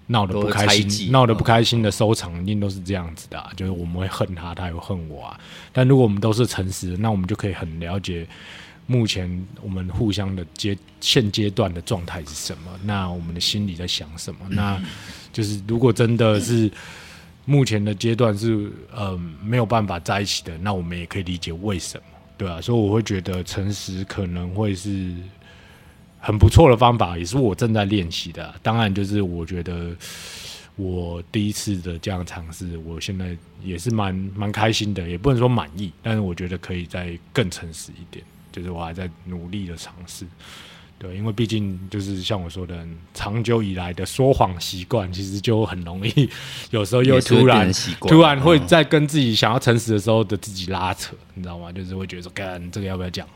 [0.08, 5.40] 闹得不开心，闹得不开心的收场一定都是这样子的、啊，就是我们会恨他，他也会恨我啊。
[5.72, 8.28] 但如果我们都是诚实的，那我们就可以很了解
[8.88, 14.82] 目前我们互相的阶现阶段的状态是什么，那我们的心里在想什么，那
[15.32, 16.72] 就是如果真的是。
[17.48, 22.04] 目前的阶段是呃没有办法在一起的，那我们也可以理解为什么，
[22.40, 25.14] 对啊，所以我会觉得诚实可能会是
[26.20, 28.56] 很不错的方法，也是我正在练习的啊。
[28.64, 29.96] 当然，就是我觉得
[30.76, 40.26] 我第一次的这样尝试，我现在也是蛮蛮开心的，也不能说满意，但是我觉得可以再更诚实一点，就是我还在努力的尝试。
[40.98, 46.30] 对，因为毕竟就是像我说的，长久以来的说谎习惯，其实就很容易，
[46.72, 51.70] 有时候又突然突然会嗯在跟自己想要诚实的时候的自己拉扯，你知道吗？
[51.70, 53.28] 就是会觉得说，干这个要不要讲？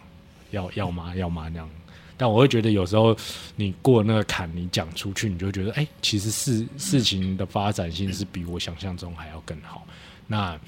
[0.51, 1.13] 要要吗？
[1.15, 1.49] 要吗？
[1.49, 1.69] 那样。
[2.15, 3.15] 但我会觉得有时候
[3.55, 9.85] 你过那个坎，你讲出去，你就觉得，哎、其实事事情的发展性是比我想象中还要更好。
[10.27, 10.59] 那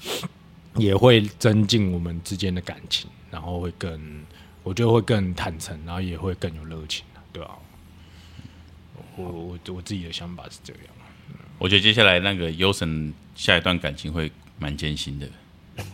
[0.76, 4.00] 也会增进我们之间的感情，然后会更，
[4.62, 7.50] 我觉得会更坦诚，然后也会更有热情对吧、
[9.16, 10.82] 我我我自己的想法是这样。
[11.58, 15.26] 我觉得接下来那个优神下一段感情会蛮艰辛的，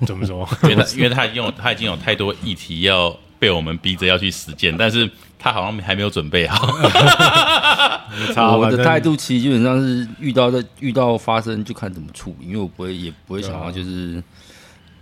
[0.07, 0.49] 怎么说？
[0.65, 6.67] 因为他因为他已经有他已经有太多议题要被我们逼着要去实践，但是他好像还没有准备好。
[8.59, 14.23] 我的态度其实基本上是遇到的遇到发生就看怎么处理，因为我不会也不会想要就是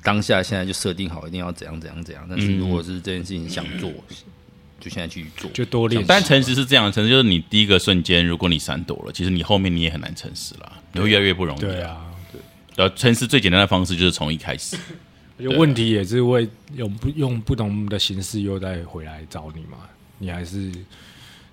[0.07, 3.90] 当下现在就设定好一定要怎样怎样怎样，但是如果是这件事情想做，
[4.79, 5.51] 就现在继续做。
[5.51, 6.05] 就多练。
[6.07, 11.61] 但诚实是这样，诚实就是你第一个瞬间，如果你闪躲了，其实你后面你也很难诚实了，你会越来越不容易。
[11.61, 12.40] 对，啊，对。
[12.77, 14.77] 然后，诚实最简单的方式就是从一开始。
[15.40, 19.79] 就问题也是会用不用不同的形式又再回来找你嘛？
[20.19, 20.71] 你还是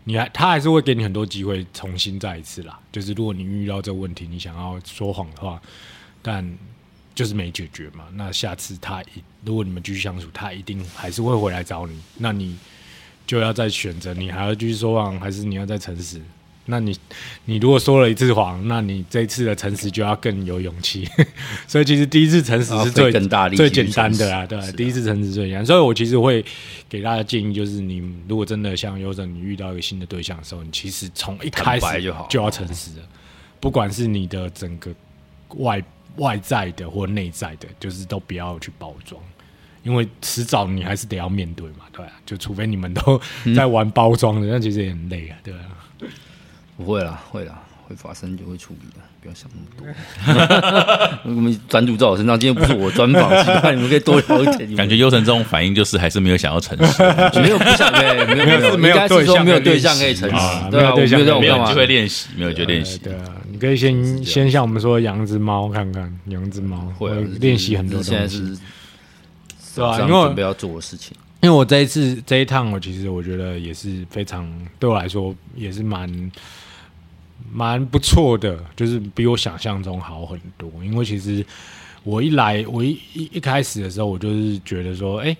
[0.03, 2.79] 你还他还是会给你很多机会重新再一次啦。
[2.91, 5.59] 就是如果你遇到这个问题，你想要说谎的话，
[6.21, 6.47] 但
[7.15, 8.05] 就是没解决嘛。
[8.13, 11.99] 那下次他一如果你们继续相处，他一定还是会回来找你。
[12.17, 12.57] 那你
[13.25, 16.21] 就要再选择，你还要继续说谎，还是你要再诚实？
[16.65, 16.97] 那你
[17.43, 21.05] 你如果说了一次谎，那你这一次的诚实就要更有勇气。
[21.67, 25.65] 所以其实第一次诚实是最最简单的啦，对第一次诚实最简单。
[25.65, 26.43] 所以我其实会
[26.87, 33.01] 给大家建议，就是你如果真的像优生，你遇到一个新的对象的时候，你其实从一开始坦白就要诚实的，
[33.59, 34.95] 不管是你的整个
[35.57, 35.83] 外
[36.17, 39.21] 外在的或内在的，就是都不要去包装。
[39.83, 45.59] 因为迟早你还是得要面对嘛，对啊，就除非你们都嗯在玩包装的，那其实也很累啊，对啊。
[46.77, 51.31] 不会啦，会啦，会发生就会处理的，不要想那么多。
[51.35, 54.73] 我们专注在我身上，今天不是我专访，奇怪，你们可以多聊一点。
[54.75, 57.03] 感觉优神这种反应就是还是没有想要诚实，
[57.41, 60.35] 没有不想对，没有没有， 没有应该是说没有对象可以诚实，
[60.71, 62.97] 对啊，我啊没有对象没有机会练习，没有机会练习。
[62.99, 68.59] 对啊，你可以先先像我们说养只猫看看，养只猫会练习很多东西，是
[69.75, 71.15] 对啊，因为准备要做的事情。
[71.41, 74.45] 因为我这一次这一趟，我其实我觉得也是非常
[74.77, 76.31] 对我来说也是蛮
[77.53, 80.69] 蛮不错的，就是比我想象中好很多。
[80.83, 81.45] 因为其实
[82.03, 85.33] 我一来，我一一一开始的时候，我就是觉得说，哎、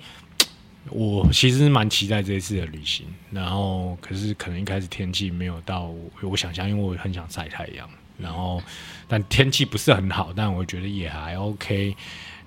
[0.91, 3.05] 我其实蛮期待这一次的旅行。
[3.31, 5.88] 然后，可是可能一开始天气没有到
[6.21, 7.86] 我我想象，因为我很想晒太阳。
[8.17, 8.62] 然后，
[9.08, 11.95] 但天气不是很好，但我觉得也还 OK。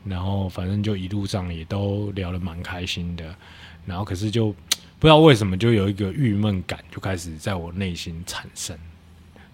[0.05, 3.35] 然后反正就一路上也都聊得蛮开心的，
[3.85, 4.53] 然后可是就
[5.01, 8.79] 不知道为什么就有一个郁闷感就开始在我内心产生，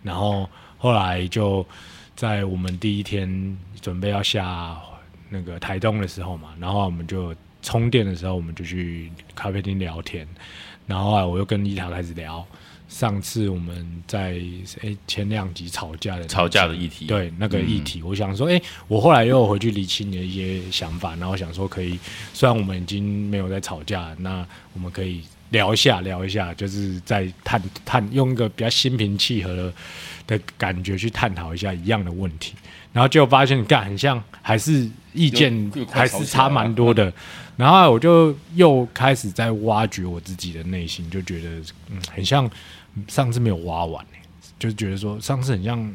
[0.03, 0.46] 然后
[0.77, 1.66] 后来就
[2.14, 4.79] 在我们第一天准备要下
[5.31, 10.29] 那个台东的时候嘛，然后我们就充电的时候，我们就去咖啡厅聊天，
[10.87, 12.46] 然后后来我又跟伊塔开始聊。
[12.92, 14.35] 上次我们在
[14.83, 17.07] 诶前两集吵架的吵架的议题。
[17.07, 21.98] 对那个议题，我想说，哎、我后来又回去理清你的一些想法，然后想说可以，
[22.35, 29.72] 虽然我们已经没有在吵架，那我们可以聊一下，聊一下，就是在探探用一个比较心平气和的
[30.26, 32.52] 的感觉去探讨一下一样的问题，
[32.92, 37.12] 然后就发现，干很像，还是意见还是差蛮多的。
[37.55, 41.48] 然后我就又开始在挖掘我自己的内心，就觉得
[41.90, 42.50] 嗯，很像
[43.09, 44.05] 上次没有挖完、
[44.59, 45.94] 就是觉得说上次很像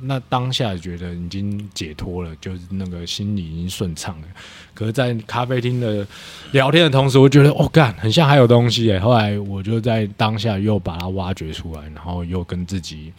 [0.00, 4.28] 那当下觉得已经解脱了，就是那个心里已经顺畅了。
[4.72, 6.06] 可是，在咖啡厅的
[6.52, 8.98] 聊天的同时，我觉得哦，干，很像还有东西诶。
[9.00, 13.12] 后来我就在当下又把它挖掘出来，然后又跟自己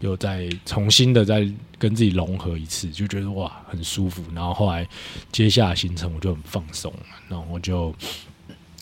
[0.00, 4.22] 又再重新的再跟自己融合一次，就觉得哇，很舒服。
[4.34, 4.86] 然后后来
[5.32, 6.92] 接下来行程我就很放松，
[7.26, 7.94] 然后我就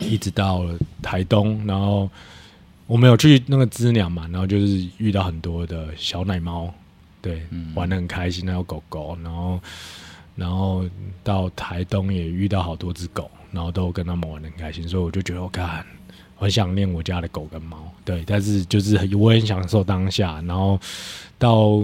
[0.00, 2.10] 一直到了台东，然后
[2.90, 6.74] 我们有去那个知鸟嘛，然后就是遇到很多的小奶猫，
[7.22, 7.40] 对，
[7.74, 9.60] 玩的很开心，还有狗狗，然后。
[10.36, 10.88] 然后
[11.22, 15.84] 到台东也遇到好多只狗，然后都跟他们玩的很开心，所以我就觉得我看
[16.36, 17.76] 很想念我家的狗跟猫，
[18.06, 20.40] 对，但是就是我很享受当下。
[20.46, 20.80] 然后
[21.36, 21.82] 到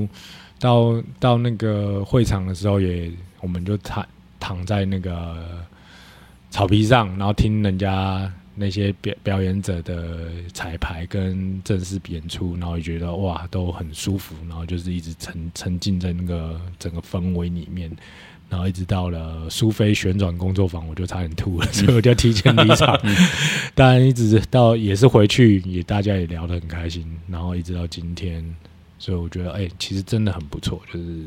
[0.58, 4.06] 到到那个会场的时候，也我们就躺
[4.40, 5.36] 躺在那个
[6.48, 17.90] 草皮上，然后听人家那些表表演者的彩排跟正式演出，然后也觉得哇都很舒服，然后就是一直沉沉浸在那个整个氛围里面。
[18.48, 22.96] 然后一直到了苏菲旋转工作坊，我就差点吐了， 所以我就提前离场。
[23.74, 27.04] 当然，一直到也是回去，也大家也聊得很开心。
[27.26, 28.44] 然后一直到今天，
[29.00, 31.24] 所以我觉得，哎，其实真的很不错，就是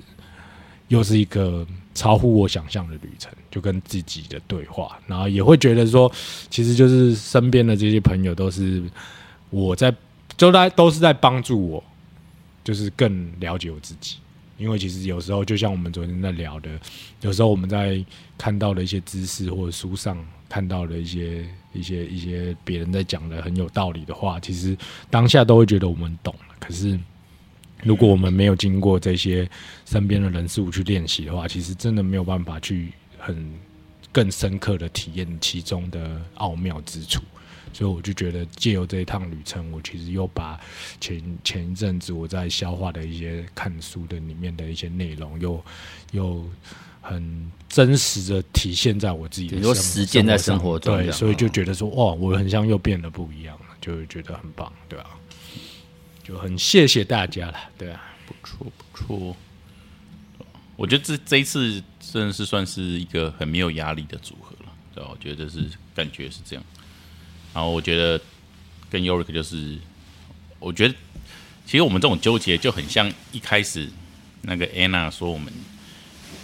[0.87, 4.99] 又是一个超乎我想象的旅程，就跟自己的对话。
[5.07, 6.11] 然后也会觉得说，
[6.49, 8.83] 其实就是身边的这些朋友都是
[9.49, 9.93] 我在，
[10.37, 11.83] 都在都是在帮助我，
[12.63, 14.17] 就是更了解我自己。
[14.57, 16.69] 因为其实有时候，就像我们昨天在聊的，
[17.21, 18.03] 有时候我们在
[18.37, 20.17] 看到的一些知识或者书上
[20.49, 24.77] 看到的一些一些一些别人在讲的很有道理的话，其实
[25.09, 26.55] 当下都会觉得我们懂了。
[26.59, 26.99] 可是
[27.83, 29.49] 如果我们没有经过这些
[29.85, 33.51] 身边的人事物去练习的话，其实真的没有办法去很
[34.11, 37.21] 更深刻的体验其中的奥妙之处。
[37.71, 40.59] 所以我就觉得借由这一趟旅程，我其实又把
[40.99, 45.63] 前前一阵子我在消化的一些看书的里面的一些内容，又
[46.11, 46.43] 又
[46.99, 50.97] 很真实的体现在我自己的实践在生活中。
[50.97, 55.18] 对，所以就觉得说，哇，我很像又变得不一样了，就觉得很棒，对吧？
[56.29, 59.35] 就很谢谢大家了，对啊，不错不错。
[60.75, 65.09] 我觉得这这一次真的是算是一个很没有压力的组合了，对吧？
[65.09, 66.63] 我觉得是感觉是这样。
[67.51, 68.21] 然后我觉得
[68.91, 69.79] 跟 Yorick 就是，
[70.59, 70.93] 我觉得
[71.65, 73.89] 其实我们这种纠结就很像一开始
[74.43, 75.51] 那个 Anna 说我们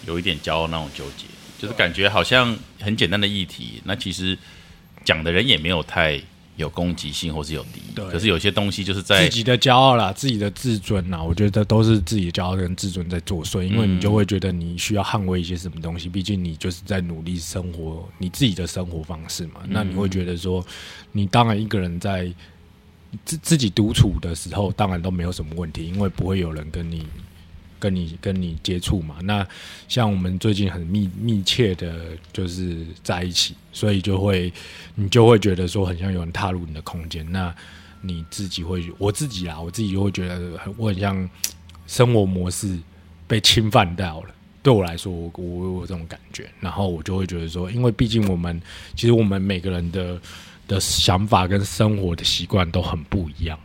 [0.07, 1.25] 有一点骄傲那种纠结，
[1.59, 4.35] 就是感觉好像很简单的议题，那其实
[5.03, 6.19] 讲的人也没有太。
[6.57, 19.61] 有攻击性或是有敌意，可是有些东西就是在自己的骄傲啦，自己的自尊啦，我觉得都是自己的骄傲跟自尊在作祟，因为你就会觉得你需要捍卫一些什么东西，毕竟你就是在努力生活你自己的生活方式嘛。
[19.67, 20.65] 那你会觉得说，
[21.11, 22.31] 你当然一个人在
[23.25, 27.05] 自自己独处的时候，当然都没有什么问题，因为不会有人跟你。
[27.85, 29.47] 跟你跟你接触嘛，那
[29.87, 34.51] 像我们最近很密密切的，就是在一起，所以就会
[34.95, 37.53] 你就会觉得说，很像有人踏入你的空间，那
[38.01, 41.29] 你自己会，我自己啊，我自己就会觉得很我很像
[41.85, 42.75] 生活模式
[43.27, 44.29] 被侵犯到了。
[44.63, 48.59] 对我来说，我我有这种感觉，然后我就会觉得说，因为毕竟我们
[48.95, 50.19] 其实我们每个人的
[50.67, 53.59] 的想法跟生活的习惯都很不一样，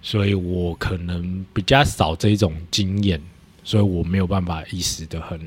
[0.00, 3.20] 所以我可能比较少这种经验。
[3.68, 5.38] 所以我没有办法一时的很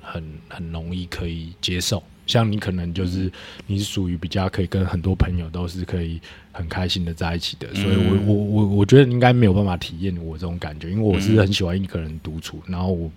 [0.00, 3.30] 很很容易可以接受，像你可能就是
[3.68, 13.08] 你是属于比较可以跟很多朋友都是可以很开心的在一起的，所以我我我我觉得应该没有办法体验我这种感觉，因为我是很喜欢一个人独处，然后我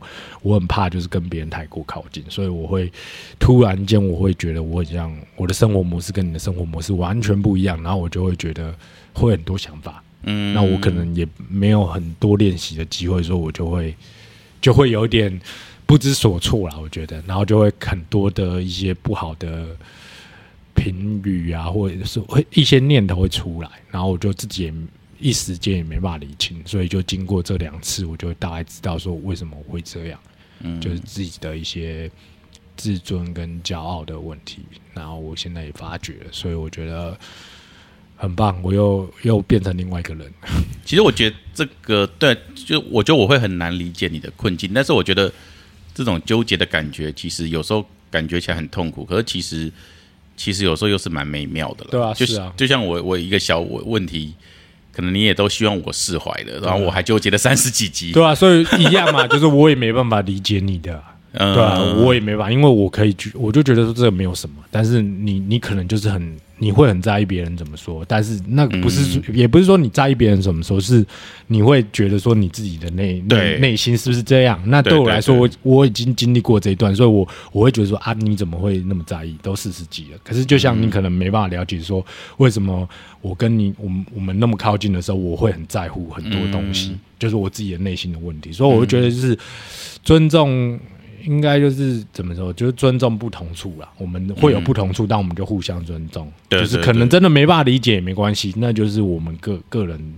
[0.44, 2.92] 我很怕就是跟别人太过靠近，所以我会
[3.40, 8.76] 突然间我会觉得我很像我的生活模式跟你的生活模式完全不一样，然后我就会觉得
[9.14, 13.96] 会很多想法，嗯，那我可能也没有很多练习的机会，所以我就会。
[14.62, 15.42] 就会有点
[15.86, 19.76] 不知所措了，我觉得，然后就会很多的一些不好的
[20.76, 24.74] 评语啊，或者是会一些念头会出来，然后我就自己也
[25.20, 30.20] 一时间也没办法理清，所以就经过这两次，我就大概知道说为什么会这样，
[30.60, 32.10] 嗯，就是自己的一些
[32.78, 34.60] 自尊跟骄傲的问题，
[34.94, 37.18] 然后我现在也发觉了，所以我觉得。
[38.22, 40.32] 很棒，我又又变成另外一个人。
[40.86, 45.32] 其实我觉得这个对，就我觉得我会很难理解你的困境，但是我觉得
[45.96, 49.72] 这种纠结的感觉，其实有时候感觉起来很痛苦，可是其实
[50.38, 51.90] 其实有时候又是蛮美妙的了。
[51.90, 54.36] 对啊，就是啊，就像我我一个小问题，
[54.94, 58.12] 可能你也都希望我释怀的，然后我还纠结了三十几集。
[58.12, 61.04] 对啊，所以一样嘛， 就是我也没办法理解你的，
[61.34, 66.38] 对啊，我也没办法，因为我可以去，我就觉得说这个没有什么，但是你你可能就是很。
[66.64, 71.04] 你会很在意别人怎么说，但是那不是、嗯也不是说你在意别人怎么说，是
[71.48, 74.62] 你会觉得说你自己的内内内心是不是这样？
[74.68, 79.36] 那对我来说，对我我已经经历过这一段，所以我我会觉得说啊，你怎么会那么在意？
[79.42, 82.06] 都四十几了，可是就像你可能没办法了解说，
[82.38, 82.88] 为什么
[83.22, 89.36] 我跟你我们我们那么靠近的时候，我会很在乎很多东西，嗯就是我自己的内心的问题，所以我会觉得就是
[90.04, 90.80] 尊重。
[91.26, 93.90] 应该就是怎么说，就是尊重不同处啦。
[93.98, 96.32] 我们会有不同处，但我们就互相尊重。
[96.50, 100.14] 对就是可能真的没办法理解也没关系，那就是我们个个人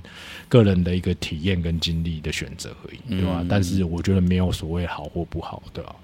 [0.50, 5.96] 个人的一个体验跟经历的选择而已，对吧、嗯但是我觉得没有所谓好或不好，对吧、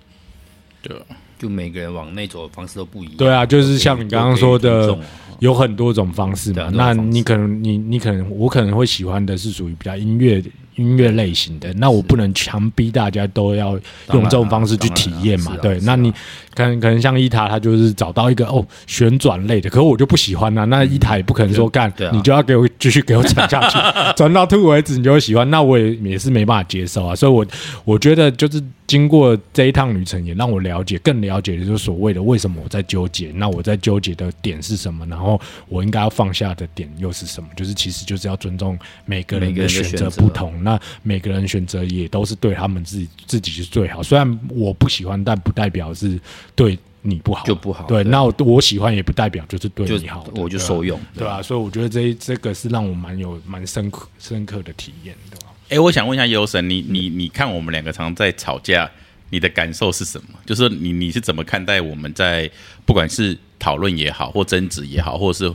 [0.82, 0.96] 对？
[1.38, 3.16] 就每个人往内走的方式都不一样。
[3.18, 4.98] 对啊，就是像你刚刚说的
[5.40, 6.72] 有很多种方式对嘛。
[6.74, 10.42] 那你可能你你可能我可能会喜欢的是属于比较音乐
[10.76, 13.78] 音乐类型的，那我不能强逼大家都要
[14.14, 15.58] 用这种方式去体验嘛。
[15.62, 16.10] 对，那你
[16.56, 20.64] 可能可能像伊塔，他就是找到一个哦旋转类的，可是我就不喜欢啊。
[20.66, 23.78] 那伊塔也不可能说干你就要给我继续给我转下去，
[24.16, 25.50] 转到吐为止，你就会喜欢。
[25.50, 27.14] 那我也也是没办法接受啊。
[27.14, 27.46] 所以我
[27.84, 35.29] 我觉得就是经过这一趟旅程，也让我了解更了解，就是所谓的为什么我在纠结，那我在纠结的点是什么，然后
[35.68, 37.50] 我应该要放下的点又是什么？
[37.56, 44.02] 就是其实就是要尊重每个人的的选择不同，那每个人选择也都是对他们自己自己是最好。
[44.02, 46.20] 虽然我不喜欢，但不代表是
[46.56, 51.00] 对你不好，就不好对，对那我我喜欢也不代表就是对你好，我就受用。
[51.16, 55.48] 对啊，所以我觉得这这个是让我蛮有蛮深刻深刻的体验，对吧？
[55.70, 58.90] 哎、我想问一下优神，你你你看我们两个常在吵架，
[59.30, 60.30] 你的感受是什么？
[60.46, 62.50] 就是你你是怎么看待我们在
[62.86, 65.54] 不管是讨论也好，或争执也好，或者是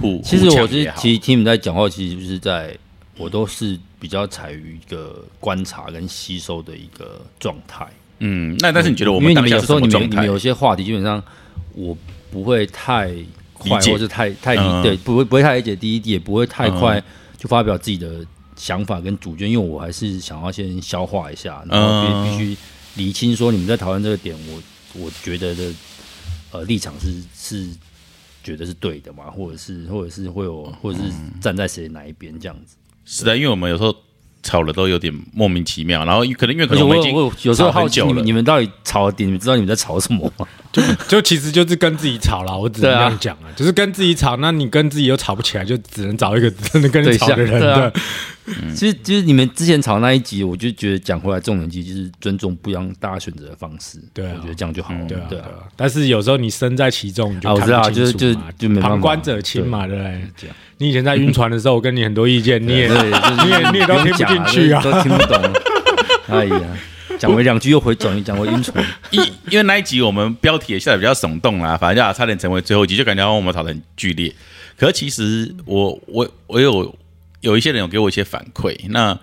[0.00, 2.76] 互其实我是其实听你们在讲话，其实就是在
[3.18, 7.86] 我都是比较采于一个观察跟吸收的一个状态。
[8.20, 10.26] 嗯，那但是你觉得我因为们当下是你们有时候你们你们？
[10.26, 11.22] 有些话题基本上
[11.74, 11.96] 我
[12.30, 13.12] 不会太
[13.52, 14.82] 快，或是太太理、嗯。
[14.82, 17.04] 对，不会不会太理解第一点，也不会太快嗯。
[17.36, 18.24] 就发表自己的
[18.54, 22.56] 想法跟主见，因为我还是想要先消化一下，然后必须
[22.94, 24.62] 理清说你们在讨论这个点，我
[25.02, 25.74] 我觉得的
[26.52, 27.68] 呃立场是是
[28.44, 32.76] 觉得是对的嘛，或者是或者是会有或者是站在谁哪一边这样子。
[33.04, 33.94] 是的，因为我们有时候
[34.42, 40.46] 吵了都有点莫名其妙，然后可能因为可能我们已经有时候好奇你们久了你们到底吵的点，你们知道你们在吵什么吗？
[40.74, 44.36] 就就其实就是跟自己吵了，我只能这样讲啊，就是跟自己吵。
[44.38, 47.60] 那你跟自己又吵不起来，就只能找一个真的跟你 对吵的人。
[47.60, 48.00] 像对
[48.74, 53.98] 其实，其实你们之前吵那一集，我就觉得讲回来，重点其实就是尊重不一样大家选择的方式。
[54.12, 55.06] 对啊我觉得这样就好了。
[55.28, 55.46] 对啊。
[55.76, 60.24] 但是有时候你身在其中，你就啊我知道看不清楚就是嘛就就没办法旁观者清嘛，对不对？
[60.36, 60.56] 这样。
[60.78, 65.40] 你以前在晕船的时候，我跟你很多意见，你也是 你也你也都听不进去啊都听不懂。
[66.28, 66.60] 哎呀，
[67.18, 68.84] 讲回两句又回转，讲回晕船。
[69.10, 74.32] 因因为那一集我们标题也下的比较耸动啦，反正就差点成为最后一集，就感觉我们吵得很剧烈。
[74.76, 76.96] 可是其实我我我有
[77.40, 79.16] 有一些人有给我一些反馈，那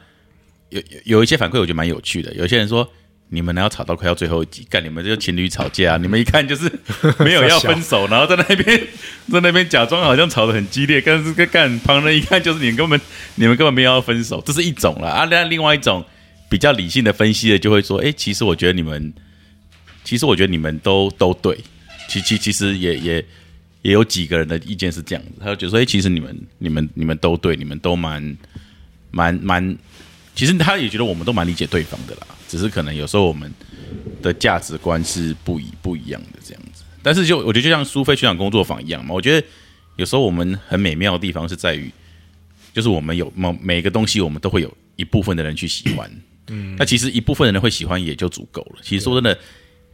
[0.69, 2.33] 有有一些反馈我觉得蛮有趣的。
[2.33, 2.87] 有些人说
[3.29, 6.71] 你们哪有吵到快要最后一集，干你们这情侣吵架，你们一看就是
[7.19, 8.79] 没有要分手，然后在那边
[9.31, 13.01] 在那边假装好像吵得很激烈，但是干旁人一看就是你们根本
[13.35, 15.09] 你们根本没有要分手，这是一种啦。
[15.09, 16.05] 啊，那另外一种
[16.49, 19.13] 比较理性的分析的就会说，哎、其实我觉得你们。
[20.01, 21.55] 其实我觉得你们都都对，
[22.07, 23.25] 其其其实也也
[23.83, 28.37] 也有几个人的意见是这样子，他就觉得说，哎、其实你们你们你们都对，你们都蛮
[29.11, 29.77] 蛮蛮，
[30.33, 33.53] 其实他也觉得我们都蛮理解对方的啦，只是可能有时候我们
[34.21, 36.83] 的价值观是不一不一样的这样子。
[37.03, 39.45] 但是就我觉得就像苏菲学长工作坊一样嘛，我觉得
[39.97, 41.91] 有时候我们很美妙的地方是在于，
[42.73, 46.09] 就是我们有每每个东西，我们都会有一部分的人去喜欢，
[46.49, 48.79] 嗯，那其实一部分人会喜欢也就足够了。
[48.81, 49.37] 其实说真的。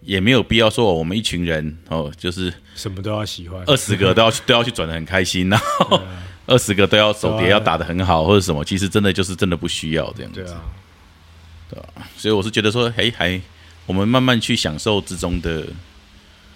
[0.02, 3.64] 也没有必要说我们一群人哦，就是什么都要喜欢。
[3.66, 6.00] 二十个都要去 都要去转的很开心，然后
[6.46, 10.44] 二十个都要手碟要打的很好或者什么，其实真的就是真的不需要这样子。
[11.72, 13.42] 对啊，所以我是觉得说，哎，还
[13.88, 15.66] 我们慢慢去享受之中的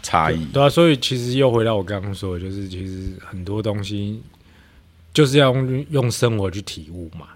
[0.04, 0.46] 差异。
[0.54, 4.22] 对啊，所以其实又回到我刚刚说的，就是其实很多东西
[5.12, 7.30] 就是要用用生活去体悟嘛。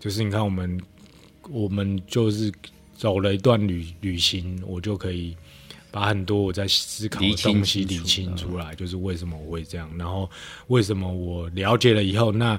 [0.00, 0.80] 就是你看，我们
[1.50, 2.52] 我们就是
[2.96, 5.36] 走了一段旅旅行，我就可以
[5.90, 10.30] 把很多我在思考的东西理清出来，就是为什么我会这样，然后
[10.68, 12.58] 为什么我了解了以后，那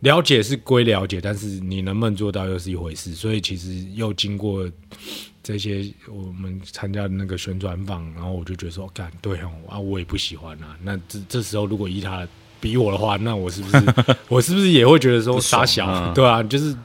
[0.00, 3.14] 了解是归了解，但是你能不能做到又是一回事。
[3.14, 4.68] 所以其实又经过
[5.44, 10.76] 这些我们参加的那个宣传坊，然后我就觉得说，干对哦啊，我也不喜欢啊。
[10.82, 12.26] 那这这时候如果依他
[12.60, 13.94] 比我的话，那我是不是
[14.28, 15.86] 我是不是也会觉得说傻小？
[15.86, 16.76] 嗯 对啊，就是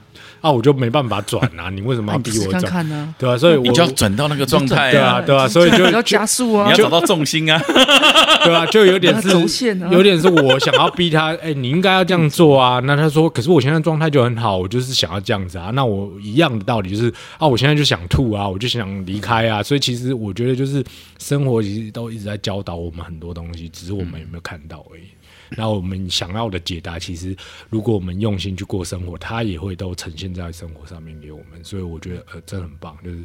[0.41, 2.61] 啊，我就没办法转啊，你为什么要逼我转？
[2.63, 3.13] 看呢？
[3.17, 6.77] 对啊，所以我就要转到那个状态对啊，对啊，所以就你要加速啊你要！
[6.77, 7.61] 找到重心啊。
[8.43, 12.79] 对啊，就有点是轴线啊有点是我想要逼他，哎、你应该要这样做啊。
[12.85, 15.69] 那他说，可是我现在状态就很好，我就是想要这样子啊。
[15.73, 19.61] 那我一样的道理就是啊，我现在就想吐啊，我就想离开啊。
[19.61, 20.83] 所以其实我觉得就是
[21.19, 25.01] 生活其实都一直在教导我们很多东西，只是我们有没有看到而已。
[25.01, 25.16] 然
[25.65, 27.35] 后我们想要的解答，其实
[27.69, 31.63] 如果我们用心去过生活，它也会都呈现在生活上面给我们。
[31.63, 33.23] 所以我觉得呃，真的很棒，就是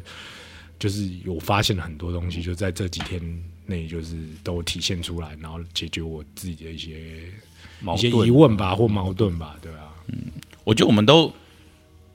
[0.79, 3.21] 就是有发现了很多东西，就在这几天
[3.65, 7.23] 内，就是都体现出来，然后解决我自己的一些
[7.93, 9.93] 一些疑问吧，或矛盾吧，对啊，
[10.63, 11.33] 我觉得我们都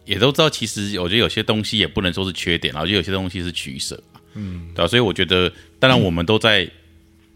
[0.04, 4.02] 也都知道，其实我觉得有些东西也不能说是缺点，然后就有些东西是取舍，
[4.34, 6.70] 嗯，对吧、所以我觉得，当然我们都在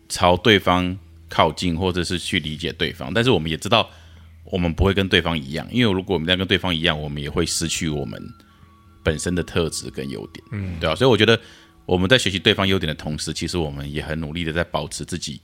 [0.08, 0.98] 朝对方
[1.32, 3.88] 靠近，或者是去理解对方，但是我们也知道，
[4.44, 8.22] 我们不会跟对方一样，因为如果我们在跟对方一样，我们也会失去我们
[9.02, 11.40] 本身的特质跟优点，嗯，对吧、所以我觉得
[11.86, 15.40] 我们在学习对方优点的同时，其实我们也很努力的在保持自己。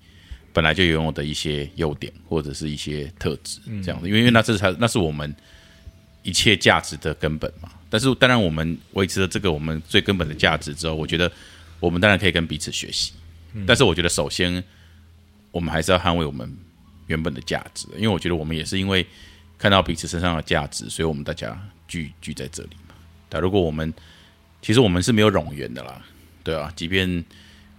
[0.51, 5.33] 本来就拥有的一些优点或者是一些特质，这样子，因为因为那是才那是我们
[6.23, 7.69] 一切价值的根本嘛。
[7.89, 11.31] 但是当然，我们维持了这个我们最根本的价值之后，我觉得
[11.79, 13.13] 我们当然可以跟彼此学习。
[13.67, 14.65] 但是我觉得，首先
[15.51, 16.53] 我们还是要捍卫我们
[17.07, 19.07] 原本的价值，因为我觉得我们也是因为
[19.59, 22.95] 看到彼此身上的价值，所以我们大家聚聚在这里嘛。
[23.29, 23.93] 但如果我们
[24.61, 26.01] 其实我们是没有冗员的啦，
[26.43, 27.25] 对啊，即便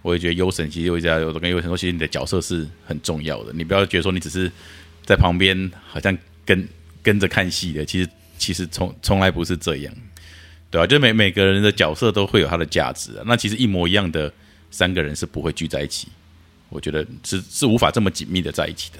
[0.02, 4.50] 我也觉得优神，其实我一直在我都跟优神说，其实你的角色是很重要的，你不要觉得说你只是
[5.04, 6.68] 在旁边好像跟
[7.02, 8.08] 跟着看戏的，其实
[8.38, 9.94] 其实从从来不是这样，
[10.70, 14.32] 对啊，就每每个人的角色都会有他的价值、啊，那其实一模一样的
[14.70, 16.08] 三个人是不会聚在一起，
[16.70, 18.98] 我觉得是是无法这么紧密的在一起的，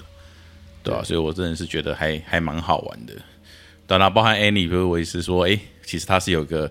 [0.83, 3.15] 对啊，所以我真的是觉得还还蛮好玩的。
[3.87, 6.71] 当然，包含 Annie，比如我也是说，诶，其实他是有一个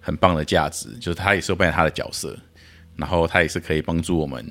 [0.00, 2.36] 很棒的价值，就是他也是有扮演他的角色，
[2.96, 4.44] 然后他也是可以帮助我们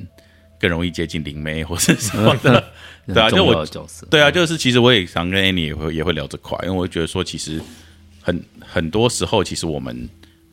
[0.60, 2.74] 更容易接近灵媒 或者什么的，
[3.08, 3.66] 对啊，就我
[4.10, 7.62] 对啊，就是其实我也常跟 Annie 也会也会聊这块，因为我觉得说，其实
[8.22, 10.10] 很很多时候，其实我们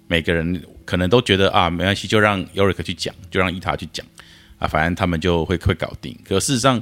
[0.09, 4.05] 每个人可能都觉得啊，没关系，就让 Yorick 去讲，就让伊塔去讲
[4.63, 6.17] 啊，反正他们就会会搞定。
[6.25, 6.81] 可事实上，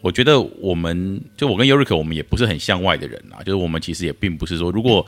[0.00, 5.06] 我觉得我们就我跟 Yorick，我们也不是很向外的人啊，就是我们其实也并不是说，如果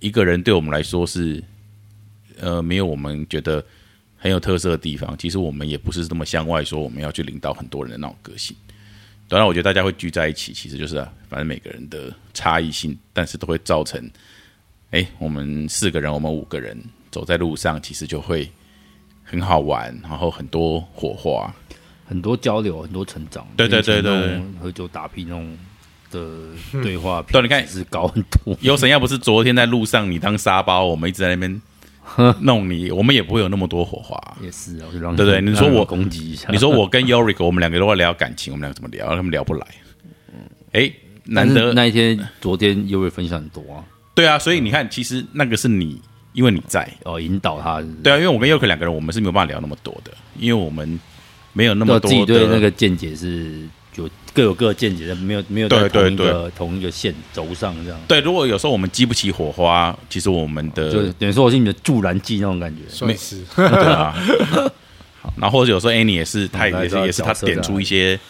[0.00, 1.42] 一个人对我们来说是
[2.38, 3.64] 呃没有我们觉得
[4.18, 8.54] 很有特色的地方，其实我们也不是这么向外说我们要去领导很多人的那种个性。
[9.26, 14.10] 当然，我觉得大家会聚在一起，其实就是啊，反正每个人的差异性，但是都会造成，
[14.90, 16.78] 哎，我们四个人，我们五个人
[17.10, 18.48] 走在路上，其实就会
[19.26, 21.52] 很好玩，然后很多火花。
[22.08, 23.44] 很多交流，很多成长。
[23.56, 25.58] 对对对对喝酒打屁那种
[26.08, 26.28] 的
[26.80, 28.56] 对话，对你看是高很多。
[28.62, 31.60] 有神要不是昨天在路上你当沙包，我们一直在那边
[32.42, 34.16] 弄你，我们也不会有那么多火花。
[34.40, 39.08] 也是啊，我就让对对你说我攻击一下，你说我跟 Yorick，我们两个都在聊感情，我们两个怎么聊？
[39.16, 39.66] 他们聊不来。
[40.74, 40.88] 哎，
[41.24, 43.82] 难得那一天，昨天优瑞分享很多啊，
[44.14, 46.00] 对啊，所以你看，其实那个是你，
[46.36, 51.00] 因为你在，哦，引导他，对啊，因为我跟 Yorick 两个人，我们是没有办法聊那么多的，因为我们
[51.54, 58.20] 没有那么多那自己对那个见解是就各有各的见解，的没有没有在对对同一个同一个线轴上这样，对。
[58.20, 62.82] 如果有时候我们激不起火花，其实我们的就等于说我是你的助燃剂那种感觉。
[62.90, 64.14] 算是 对啊。
[65.36, 68.20] 然后或者有时候 Annie 也是，他也是也是他点出一些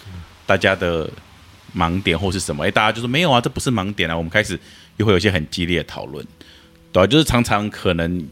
[0.47, 1.11] 大家的
[1.77, 4.17] 盲点或是什么，哎，大家就说没有啊，这不是盲点啊。
[4.17, 4.59] 我们开始
[4.97, 6.25] 又会有一些很激烈的讨论，
[6.97, 8.27] 对啊，就是常常可能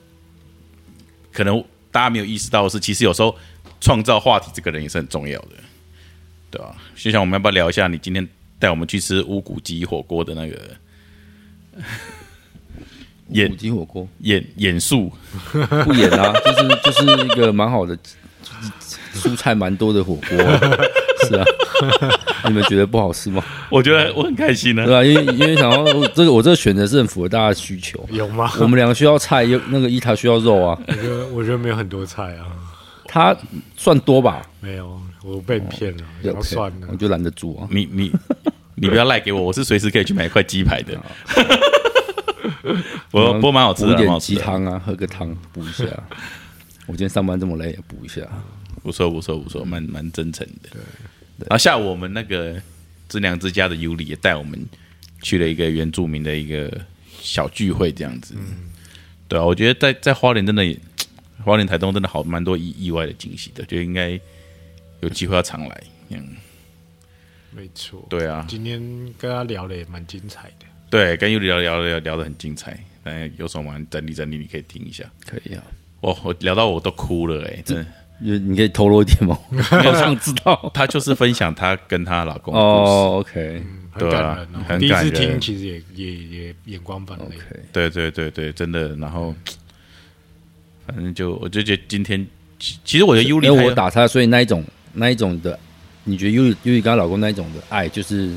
[1.31, 1.63] 可能
[1.93, 3.37] 大家没有意识到的是，其实有时候
[3.79, 5.51] 创造话题这个人也是很重要的，
[6.51, 8.27] 对吧、就像我们要不要聊一下你今天
[8.59, 10.59] 带我们去吃乌骨鸡火锅的那个
[13.29, 14.09] 演 五鸡火锅？
[14.21, 15.13] 演演素？
[15.85, 17.99] 不演啊，就是就是一个蛮好的，
[19.13, 20.59] 蔬菜蛮多的火锅啊、
[21.29, 21.45] 是啊，
[22.47, 23.43] 你们觉得不好吃吗？
[23.71, 28.07] 我觉得我很开心呢、对吧、因为因为想要这个我这个选择是很符合大家的需求。
[28.11, 28.51] 有吗？
[28.61, 32.47] 我们两个需要菜，又那个伊塔需要肉啊，我觉得我觉得没有很多菜啊，
[33.07, 33.37] 他
[33.77, 34.43] 算多吧？
[34.61, 37.69] 没有，我被你骗了，然后算了我，就懒得煮啊。
[37.71, 38.13] 你你
[38.77, 40.99] 你不要赖给我，我是随时可以去买一块鸡排的。
[43.11, 45.85] 不过不过蛮好吃的，点好吃的，鸡汤啊，喝个汤补一下。
[46.87, 48.21] 我今天上班这么累，补一下。
[48.83, 50.69] 不错不错不错，蛮蛮真诚的。
[51.39, 52.61] 然后下午我们那个
[53.09, 54.59] 知良之家的尤里也带我们
[55.23, 56.71] 去了一个原住民的一个
[57.21, 58.35] 小聚会，这样子。
[59.27, 60.79] 对啊，我觉得在在花莲真的也，
[61.45, 64.19] 花莲台东真的好蛮多意意外的惊喜的，就应该
[65.01, 65.83] 有机会要常来。
[66.11, 66.37] 嗯，
[67.51, 68.07] 没错。
[68.09, 68.81] 对啊，今天
[69.19, 72.79] 跟他聊的也蛮精彩的，对，跟尤里聊聊聊聊的很精彩。
[73.03, 75.05] 但有什么玩整理整理，你可以听一下。
[75.27, 75.63] 可以啊。
[76.01, 77.87] 我，我聊到我都哭了哎、真的。
[78.19, 79.39] 你你可以透露一点吗？
[79.51, 80.71] 我好想知道。
[80.73, 82.93] 她就是分享她跟她老公的故事。
[82.93, 83.63] 哦，OK
[83.93, 84.65] 很对啊感人哦。
[84.69, 87.25] 很第一次人听，其实也也也眼光泛泪。
[87.25, 87.37] OK，
[87.73, 88.95] 对对对对，真的。
[88.97, 89.35] 然后，
[90.87, 92.27] 反正就我就觉得今天，
[92.59, 95.59] 其其实我觉得尤里因还有为我打他，所以那一种那一种的，
[96.05, 98.33] 你觉得尤里尤里跟她老公那一种的爱，就是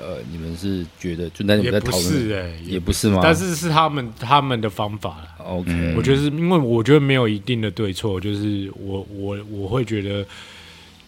[0.00, 3.20] 呃，你们是觉得就那种也不在讨论，是哎，也不是吗？
[3.22, 5.44] 但是是他们他们的方法了。
[5.44, 10.24] OK，我觉得是因为我觉得没有一定的对错，就是我我我会觉得，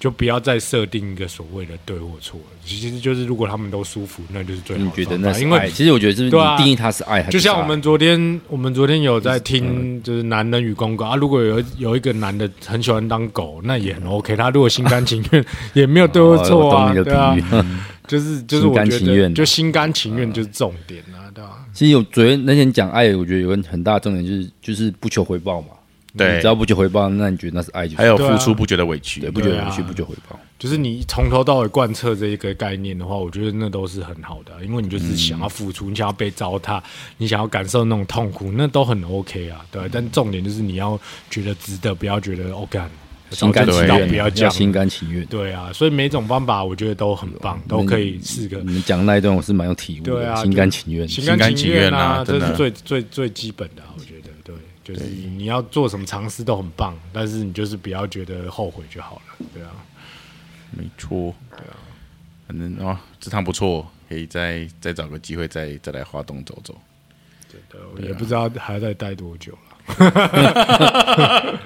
[0.02, 2.46] 就不要再设定一个所谓的对或错了。
[2.64, 4.90] 其实就是如果他们都舒服，那就是最好你。
[4.90, 5.70] 觉得那是因为？
[5.70, 11.14] 其实我觉得是对啊你定义它是爱，就像我们昨天，我们昨天有在听，就是男人与公狗啊。
[11.14, 14.34] 如果有有一个男的很喜欢当狗，那也很 OK。
[14.34, 17.44] 他如果心甘情愿，也没有对或错啊，对啊比，喻。
[18.08, 21.64] 就是就是我觉得甘情愿就心甘情愿就是重点啊，对吧？
[21.72, 25.68] 其实有昨天那天讲爱，我觉得有个很大的重点就是就是不求回报嘛。
[26.16, 26.34] 对。
[26.36, 29.20] 你只要不求回报，那你觉得那是爱就是还有付出不觉得委屈。
[29.20, 30.38] 对，，不觉得委屈，不求回报。
[30.58, 36.80] 就是你从头到尾贯彻这一个概念的话，我觉得那都是很好的啊、因为你就是想要付出，你想要被糟蹋，
[37.18, 40.98] 你想要感受那种痛苦，那都很 OK 啊，对但重点就是你要
[41.28, 42.80] 觉得值得，不要觉得 OK，
[43.30, 44.50] 心甘情愿，不要这样。
[44.52, 45.26] 要心甘情愿。
[45.26, 51.08] 对啊，所以每种方法我觉得都很棒，都可以试个你们讲那一段我是蛮有体悟的，对啊心甘情愿。
[51.08, 54.11] 心甘甘情愿啊这是最最最基本的、啊，我觉得。
[54.11, 54.11] 对，
[54.84, 59.70] 就是你你要做什么尝试都很棒，但是你就是不要觉得后悔就好了，对啊。
[60.70, 61.34] 没错。
[61.50, 61.76] 对啊，
[62.48, 66.74] 反正哦，这趟不错，可以再再找个机会再再来华东走走。
[67.50, 69.58] 对的，我也不知道还要再待多久了。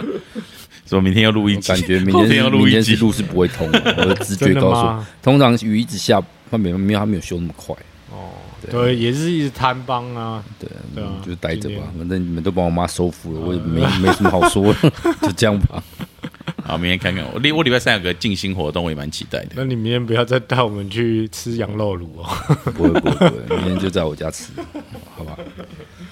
[0.87, 2.97] 说明天要录一集， 感觉明天要录一集明天是。
[2.97, 7.79] 路是不会通的，我的直觉 告诉我，通常雨一直下，它没有没有它没有修那么快，哦，
[8.71, 14.91] 对，也是一直贪帮啊，对，对啊嗯就待着，吧反正你们都把我妈收服了，我也没 没什么好说的，
[15.23, 15.83] 就这样吧。
[16.65, 19.51] 好，明天看看我礼我礼拜三有个静心活动，我也蛮期待的。
[19.55, 22.27] 那你明天不要再带我们去吃羊肉炉哦。
[22.75, 24.53] 不会不会不会，明天就在我家吃，
[25.15, 25.37] 好吧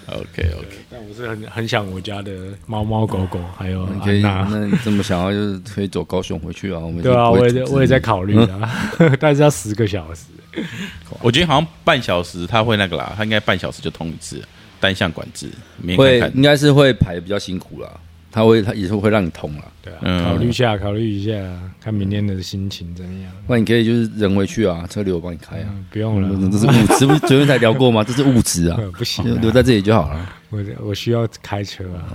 [0.06, 2.32] ？OK OK，但我是很很想我家的
[2.66, 4.48] 猫猫狗狗，还有你可以，安娜。
[4.58, 6.78] 那你这么想要就是可以走高雄回去啊？
[6.78, 8.70] 我们对啊，我也我也在考虑啊，
[9.18, 10.26] 但是要十个小时。
[11.20, 14.42] 我觉得好像半小时他会那个啦，他应该半小时就通一次，
[14.80, 15.48] 单向管制。
[15.78, 17.88] 明会应该是会排比较辛苦啦，
[18.30, 19.64] 他会他也是会让你通啦。
[19.82, 21.32] 对啊，嗯考虑一下，考虑一下，
[21.80, 23.32] 看明天的心情怎么样。
[23.46, 25.66] 那你可以就是人回去啊，车留我帮你开啊。
[25.68, 28.02] 嗯，不用了，这是物质，不是昨天才聊过吗？
[28.02, 30.32] 这是物质啊，呃 不行啊，留在这里就好了。
[30.50, 32.08] 我我需要开车啊。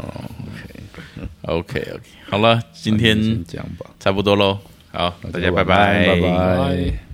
[1.43, 4.57] OK OK，好了，今天先这样吧，差不多喽。
[4.91, 7.08] 好，大家拜拜拜拜拜